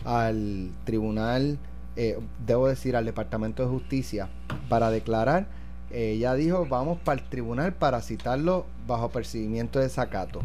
[0.03, 1.57] al tribunal,
[1.95, 4.29] eh, debo decir, al Departamento de Justicia
[4.67, 5.47] para declarar,
[5.93, 10.41] ella dijo, vamos para el tribunal para citarlo bajo percibimiento de sacato.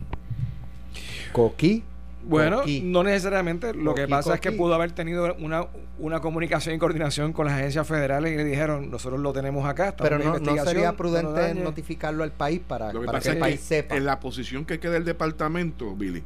[1.33, 1.85] Coquí.
[2.25, 2.81] Bueno, Coquí.
[2.83, 3.73] no necesariamente.
[3.75, 5.67] Lo que pasa es que pudo haber tenido una,
[5.99, 9.95] una comunicación y coordinación con las agencias federales y le dijeron, nosotros lo tenemos acá.
[9.97, 11.63] Pero no, no investigación, sería prudente dañe".
[11.63, 13.97] notificarlo al país para, Lo que para pasa que el es país que sepa.
[13.97, 16.23] en la posición que queda el departamento, Billy,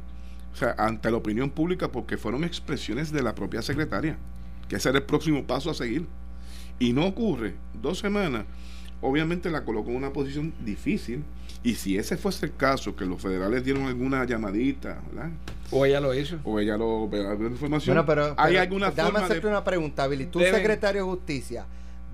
[0.51, 4.17] o sea, ante la opinión pública, porque fueron expresiones de la propia secretaria,
[4.67, 6.07] que ese era el próximo paso a seguir.
[6.79, 8.45] Y no ocurre, dos semanas,
[9.03, 11.23] obviamente la colocó en una posición difícil.
[11.65, 15.29] Y si ese fuese el caso, que los federales dieron alguna llamadita, ¿verdad?
[15.71, 16.37] O ella lo hizo.
[16.43, 17.05] O ella lo
[17.47, 17.95] información.
[17.95, 20.25] Bueno, pero, ¿Hay pero alguna déjame forma hacerte de una pregunta, Billy.
[20.25, 21.65] Tú, Deben- secretario de Justicia,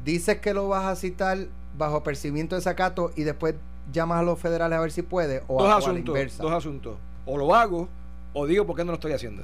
[0.06, 1.48] dices que lo vas a citar
[1.78, 3.56] bajo percibimiento de sacato y después
[3.92, 6.08] llamas a los federales a ver si puede o, Dos a, o a la asuntos.
[6.10, 6.44] inversa.
[6.44, 6.98] Dos asuntos.
[7.26, 7.90] O lo hago,
[8.34, 9.44] o digo por qué no lo estoy haciendo.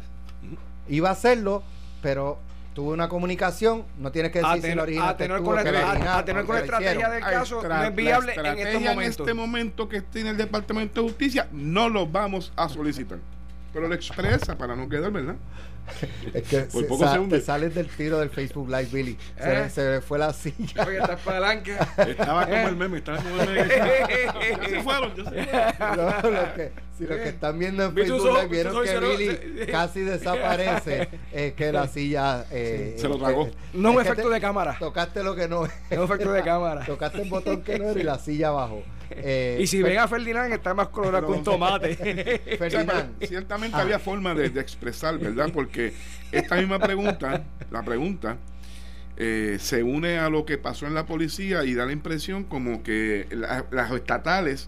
[0.88, 1.64] Iba a hacerlo,
[2.04, 2.38] pero
[2.76, 5.38] tuve una comunicación, no tienes que decir A si tener, la original a te tener
[5.40, 7.12] tuvo con la, a- original, a tener con la estrategia hicieron.
[7.14, 8.98] del caso no es la viable en estos momentos.
[8.98, 13.18] En este momento que esté en el Departamento de Justicia, no lo vamos a solicitar.
[13.74, 15.36] Pero lo expresa para no quedar, ¿verdad?
[16.34, 17.40] Es que Por poco se hunde.
[17.40, 19.18] te sales del tiro del Facebook Live, Billy.
[19.38, 19.64] Se, ¿Eh?
[19.64, 20.84] le- se le fue la silla.
[20.88, 21.88] Oye, estás palanca.
[21.98, 23.70] Estaba como el meme, estaba como el meme.
[23.70, 25.98] Ya se fueron, ya se fueron.
[25.98, 30.02] No, lo que- si los que están viendo en Facebook Live vieron que Billy casi
[30.02, 33.48] desaparece, es que la silla eh, Se lo eh, tragó.
[33.48, 34.76] eh, No es un efecto te- de cámara.
[34.80, 36.84] Tocaste lo que no Es un efecto de cámara.
[36.86, 38.84] Tocaste el botón que no era y la silla bajó.
[39.12, 41.92] Eh, Y si ven a Ferdinand, está más colorado que un tomate.
[42.46, 43.82] O sea, Ferdinand, ciertamente Ah.
[43.82, 45.50] había forma de, de expresar, ¿verdad?
[45.54, 45.94] Porque
[46.32, 48.38] esta misma pregunta, la pregunta,
[49.18, 52.84] eh, se une a lo que pasó en la policía y da la impresión como
[52.84, 53.28] que
[53.72, 54.68] las estatales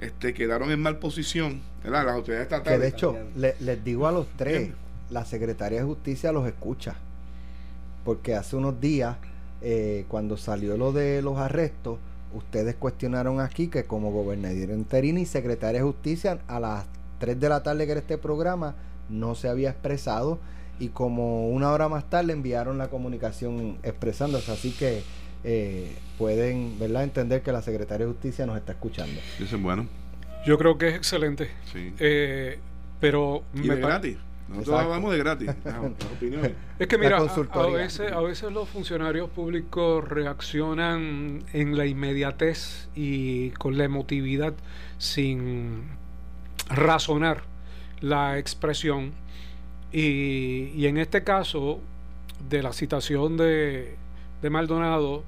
[0.00, 2.06] este, quedaron en mal posición, ¿verdad?
[2.06, 2.78] Las autoridades estatales.
[2.78, 4.70] Que de hecho, les digo a los tres,
[5.10, 6.96] la Secretaría de Justicia los escucha.
[8.04, 9.16] Porque hace unos días,
[9.60, 11.98] eh, cuando salió lo de los arrestos,
[12.32, 16.86] ustedes cuestionaron aquí que como gobernador interino y secretaria de Justicia a las
[17.18, 18.76] 3 de la tarde que era este programa
[19.08, 20.38] no se había expresado
[20.78, 24.50] y como una hora más tarde enviaron la comunicación expresándose.
[24.50, 25.02] Así que
[25.44, 27.04] eh, pueden ¿verdad?
[27.04, 29.20] entender que la Secretaría de Justicia nos está escuchando.
[29.38, 29.86] Eso es bueno.
[30.46, 31.50] Yo creo que es excelente.
[31.72, 31.92] Sí.
[31.98, 32.58] Eh,
[33.00, 34.16] pero y de gratis.
[34.48, 35.48] Nosotros hablamos de gratis.
[36.78, 43.50] es que mira, a, veces, a veces los funcionarios públicos reaccionan en la inmediatez y
[43.50, 44.54] con la emotividad
[44.98, 45.84] sin
[46.68, 47.42] razonar
[48.00, 49.12] la expresión
[49.92, 51.80] y, en este caso,
[52.48, 53.96] de la citación de,
[54.42, 55.22] de, Maldonado,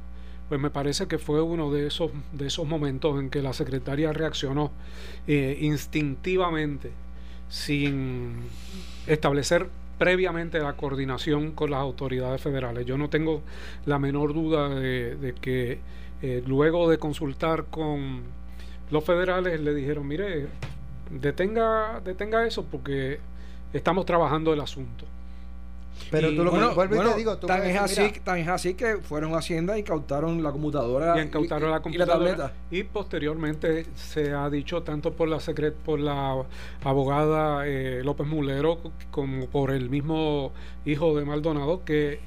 [0.49, 4.13] pues me parece que fue uno de esos, de esos momentos en que la secretaria
[4.13, 4.71] reaccionó
[5.27, 6.93] eh, instintivamente,
[7.49, 8.37] sin
[9.07, 12.87] establecer previamente la coordinación con las autoridades federales.
[12.87, 13.43] Yo no tengo
[13.87, 15.79] la menor duda de, que
[16.23, 18.23] eh, luego de consultar con
[18.91, 20.49] los federales le dijeron, mire,
[21.11, 23.21] detenga, detenga eso porque
[23.73, 25.07] estamos trabajando el asunto.
[26.11, 29.35] Pero tú lo bueno, te digo, tú tan, es así, tan es así que fueron
[29.35, 32.53] a Hacienda y cautaron la computadora y, incautaron la computadora y, la tableta.
[32.71, 36.45] Y posteriormente se ha dicho tanto por la secret, por la
[36.85, 38.79] abogada eh, López Mulero
[39.11, 40.53] como por el mismo
[40.85, 42.21] hijo de Maldonado que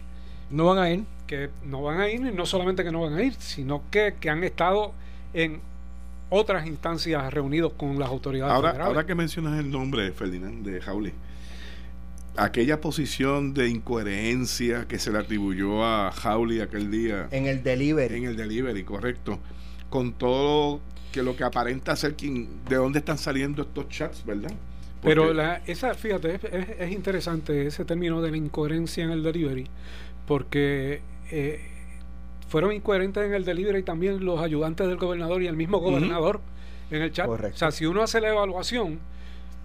[0.50, 1.04] no van a ir.
[1.28, 4.14] Que no van a ir, y no solamente que no van a ir, sino que,
[4.20, 4.92] que han estado
[5.34, 5.60] en
[6.30, 11.14] otras instancias reunidos con las autoridades ahora, Ahora que mencionas el nombre, Ferdinand, de Jauli,
[12.38, 17.28] aquella posición de incoherencia que se le atribuyó a Jauli aquel día.
[17.32, 18.16] En el delivery.
[18.16, 19.40] En el delivery, correcto.
[19.90, 20.82] Con todo
[21.12, 24.52] que lo que aparenta ser quien, de dónde están saliendo estos chats, ¿verdad?
[25.02, 26.40] Pero la, esa, fíjate,
[26.80, 29.68] es, interesante ese término de la incoherencia en el delivery,
[30.26, 31.62] porque eh,
[32.48, 36.42] fueron incoherentes en el delivery también los ayudantes del gobernador y el mismo gobernador
[36.92, 37.28] en el chat.
[37.28, 39.00] O sea, si uno hace la evaluación,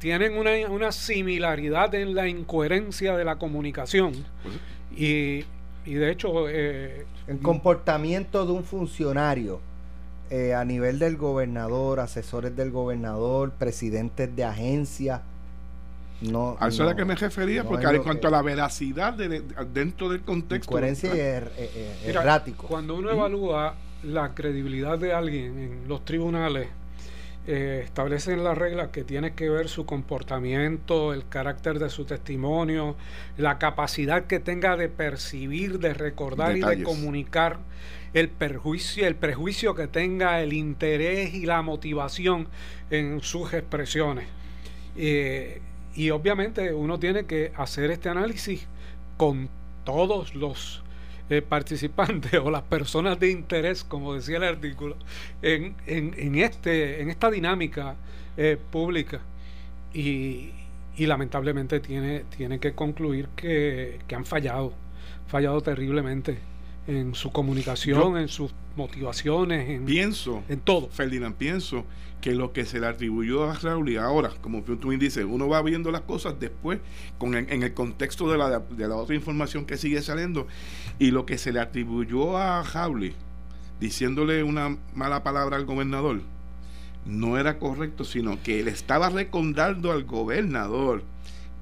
[0.01, 4.13] tienen una, una similaridad en la incoherencia de la comunicación.
[4.43, 4.57] Pues
[4.97, 5.45] y,
[5.85, 6.49] y, de hecho...
[6.49, 9.61] Eh, el comportamiento de un funcionario
[10.31, 15.21] eh, a nivel del gobernador, asesores del gobernador, presidentes de agencias,
[16.21, 19.43] no, a eso es a que me refería, porque en cuanto a la veracidad de,
[19.73, 20.71] dentro del contexto.
[20.71, 22.67] Coherencia y er, eh, errático.
[22.67, 26.69] Cuando uno evalúa la credibilidad de alguien en los tribunales,
[27.53, 32.95] eh, establecen las reglas que tiene que ver su comportamiento, el carácter de su testimonio,
[33.37, 37.59] la capacidad que tenga de percibir, de recordar y de comunicar,
[38.15, 42.47] el perjuicio, el prejuicio que tenga, el interés y la motivación
[42.89, 44.29] en sus expresiones.
[44.97, 45.61] Eh,
[45.97, 48.69] y obviamente uno tiene que hacer este análisis
[49.17, 49.49] con
[49.83, 50.85] todos los
[51.31, 54.97] eh, participantes o las personas de interés, como decía el artículo,
[55.43, 57.97] en, en, este, en esta dinámica
[58.37, 59.21] eh, pública.
[59.95, 60.51] Y,
[60.97, 64.73] y, lamentablemente tiene, tiene que concluir que, que han fallado,
[65.29, 66.39] fallado terriblemente
[66.87, 70.89] en su comunicación, en sus motivaciones, en, pienso, en todo.
[70.89, 71.85] Ferdinand, pienso
[72.21, 75.49] que lo que se le atribuyó a Raúl y ahora, como tú bien dices, uno
[75.49, 76.81] va viendo las cosas después
[77.19, 80.47] con en, el contexto de la, de la otra información que sigue saliendo
[80.99, 83.15] y lo que se le atribuyó a Raúl
[83.81, 86.21] diciéndole una mala palabra al gobernador
[87.07, 91.03] no era correcto, sino que él estaba recondando al gobernador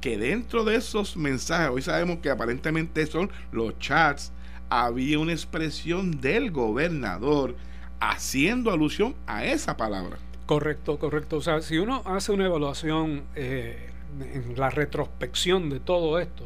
[0.01, 4.33] que dentro de esos mensajes, hoy sabemos que aparentemente son los chats
[4.71, 7.57] había una expresión del gobernador
[8.01, 10.19] haciendo alusión a esa palabra.
[10.47, 11.37] Correcto, correcto.
[11.37, 13.91] O sea, si uno hace una evaluación eh,
[14.21, 16.45] en la retrospección de todo esto,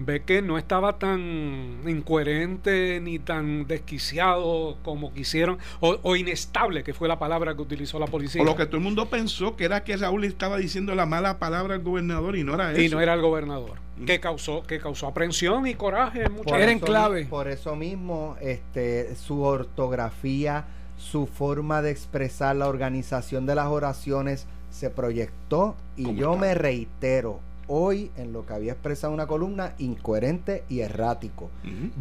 [0.00, 7.06] ve que no estaba tan incoherente ni tan desquiciado como quisieron, o, inestable, que fue
[7.06, 8.42] la palabra que utilizó la policía.
[8.42, 11.38] O lo que todo el mundo pensó que era que Raúl estaba diciendo la mala
[11.38, 12.80] palabra al gobernador y no era eso.
[12.80, 13.78] Y no era el gobernador.
[14.06, 17.26] Que causó, que causó aprensión y coraje en muchas Era en clave.
[17.26, 20.64] Por eso mismo, este, su ortografía,
[20.96, 27.40] su forma de expresar la organización de las oraciones se proyectó y yo me reitero,
[27.72, 31.50] hoy en lo que había expresado una columna incoherente y errático.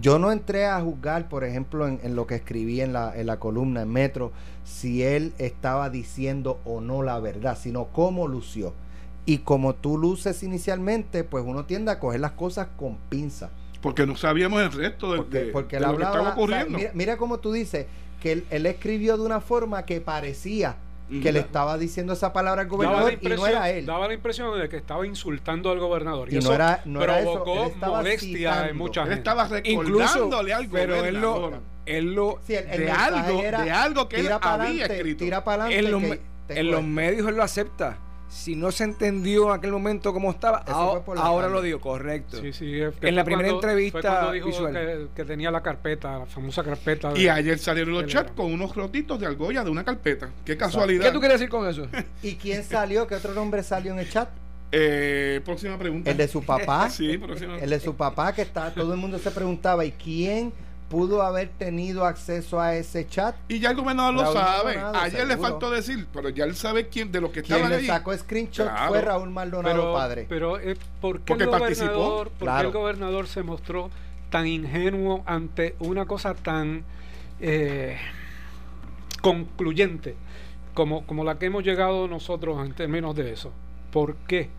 [0.02, 3.38] Yo no entré a juzgar, por ejemplo, en, lo que escribí en la, en la
[3.40, 4.32] columna en Metro,
[4.66, 8.74] si él estaba diciendo o no la verdad, sino cómo lució.
[9.28, 13.52] Y como tú luces inicialmente, pues uno tiende a coger las cosas con pinza.
[13.80, 16.30] Porque no sabíamos el resto de, Porque, de- porque de él lo que hablaba, estaba
[16.30, 16.78] o sea, ocurriendo.
[16.80, 17.86] mira, mira cómo tú dices
[18.22, 20.78] que él, él escribió de una forma que parecía
[21.10, 23.86] que le estaba diciendo esa palabra al gobernador y no era él.
[23.86, 26.32] daba la impresión de que estaba insultando al gobernador.
[26.32, 28.70] Y no era- no era eso, provocó él estaba molestia citando.
[28.70, 29.20] en mucha él gente.
[29.30, 31.52] estaba Incluso, recordándole al pero él lo,
[31.86, 35.24] él lo Sí, el- el de algo, era, de algo que él había escrito.
[35.24, 35.86] Tira para adelante.
[35.86, 37.98] en los, me- en los medios él lo acepta.
[38.30, 42.40] Si no se entendió en aquel momento cómo estaba, ahora lo digo, correcto.
[42.40, 44.74] Sí, sí, es que En la primera cuando- entrevista fue cuando dijo visual.
[44.74, 47.12] Que, que tenía la carpeta, la famosa carpeta.
[47.12, 50.30] de- Y ayer salieron los chats con unos rotitos de argolla de una carpeta.
[50.46, 51.06] Qué casualidad.
[51.06, 51.88] ¿Qué tú quieres decir con eso?
[52.22, 53.08] ¿Y quién salió?
[53.08, 54.30] ¿Qué otro nombre salió en el chat?
[54.72, 56.12] Eh, próxima pregunta.
[56.12, 56.88] El de su papá.
[56.92, 57.58] Sí, próxima.
[57.58, 60.54] El de su papá que está, todo el mundo se preguntaba, ¿y quién
[60.90, 63.36] pudo haber tenido acceso a ese chat?
[63.48, 64.76] Y ya el gobernador lo sabe.
[64.76, 67.80] Maldonado, Ayer le faltó decir, pero ya él sabe quién de los que Quien estaban
[67.82, 68.90] le sacó screenshot Claro.
[68.90, 70.26] fue Raúl Maldonado pero, padre.
[70.28, 71.92] pero eh, ¿por qué Porque el participó.
[71.94, 72.68] gobernador, por qué Claro.
[72.70, 73.90] el gobernador se mostró
[74.30, 76.84] tan ingenuo ante una cosa tan
[77.40, 77.98] eh,
[79.22, 80.16] concluyente
[80.74, 83.52] como, como la que hemos llegado nosotros en términos de eso?
[83.92, 84.50] ¿Por qué?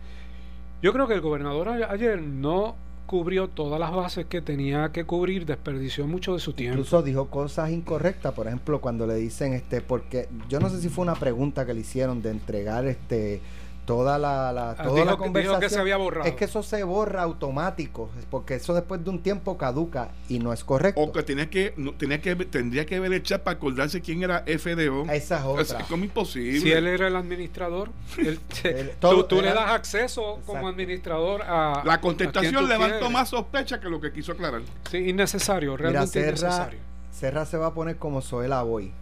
[0.81, 2.75] Yo creo que el gobernador ayer no
[3.05, 6.79] cubrió todas las bases que tenía que cubrir, desperdició mucho de su tiempo.
[6.79, 10.89] Incluso dijo cosas incorrectas, por ejemplo, cuando le dicen este, porque yo no sé si
[10.89, 13.41] fue una pregunta que le hicieron de entregar este
[13.85, 15.59] toda la, la, Ah, toda dijo la que- dijo conversación.
[15.61, 16.27] que se había borrado.
[16.29, 20.39] Es que eso se borra automático, es porque eso después de un tiempo caduca y
[20.39, 21.01] no es correcto.
[21.01, 24.23] O que tenía que, no, tenía que tendría que ver el chat para acordarse quién
[24.23, 25.05] era FDO.
[25.11, 25.61] Esa es otra.
[25.63, 26.59] Es, es como imposible.
[26.61, 30.59] Si él era el administrador, él- Él- tú, todo tú le era- das acceso como
[30.59, 30.67] Exacto.
[30.67, 31.81] administrador a.
[31.85, 33.11] la contestación levantó quieres.
[33.11, 34.61] más sospecha que lo que quiso aclarar.
[34.89, 36.79] Sí, innecesario, Mira, realmente Serra, innecesario.
[37.11, 38.93] Serra se va a poner como Zoela Boy.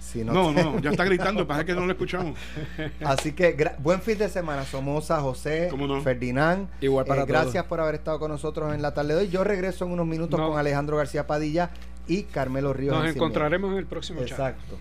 [0.00, 2.36] Si no No, te- no, ya está gritando, pasa que no lo escuchamos.
[3.04, 5.70] Así que gra- buen fin de semana, Somoza, José.
[6.02, 6.68] Ferdinand.
[6.80, 7.66] Igual para Eh, gracias todos.
[7.66, 9.28] por haber estado con nosotros en la tarde de hoy.
[9.28, 10.48] Yo regreso en unos minutos No.
[10.48, 11.70] con Alejandro García Padilla
[12.08, 12.96] y Carmelo Ríos.
[12.96, 14.30] Nos en encontraremos en el próximo chat.
[14.30, 14.76] Exacto.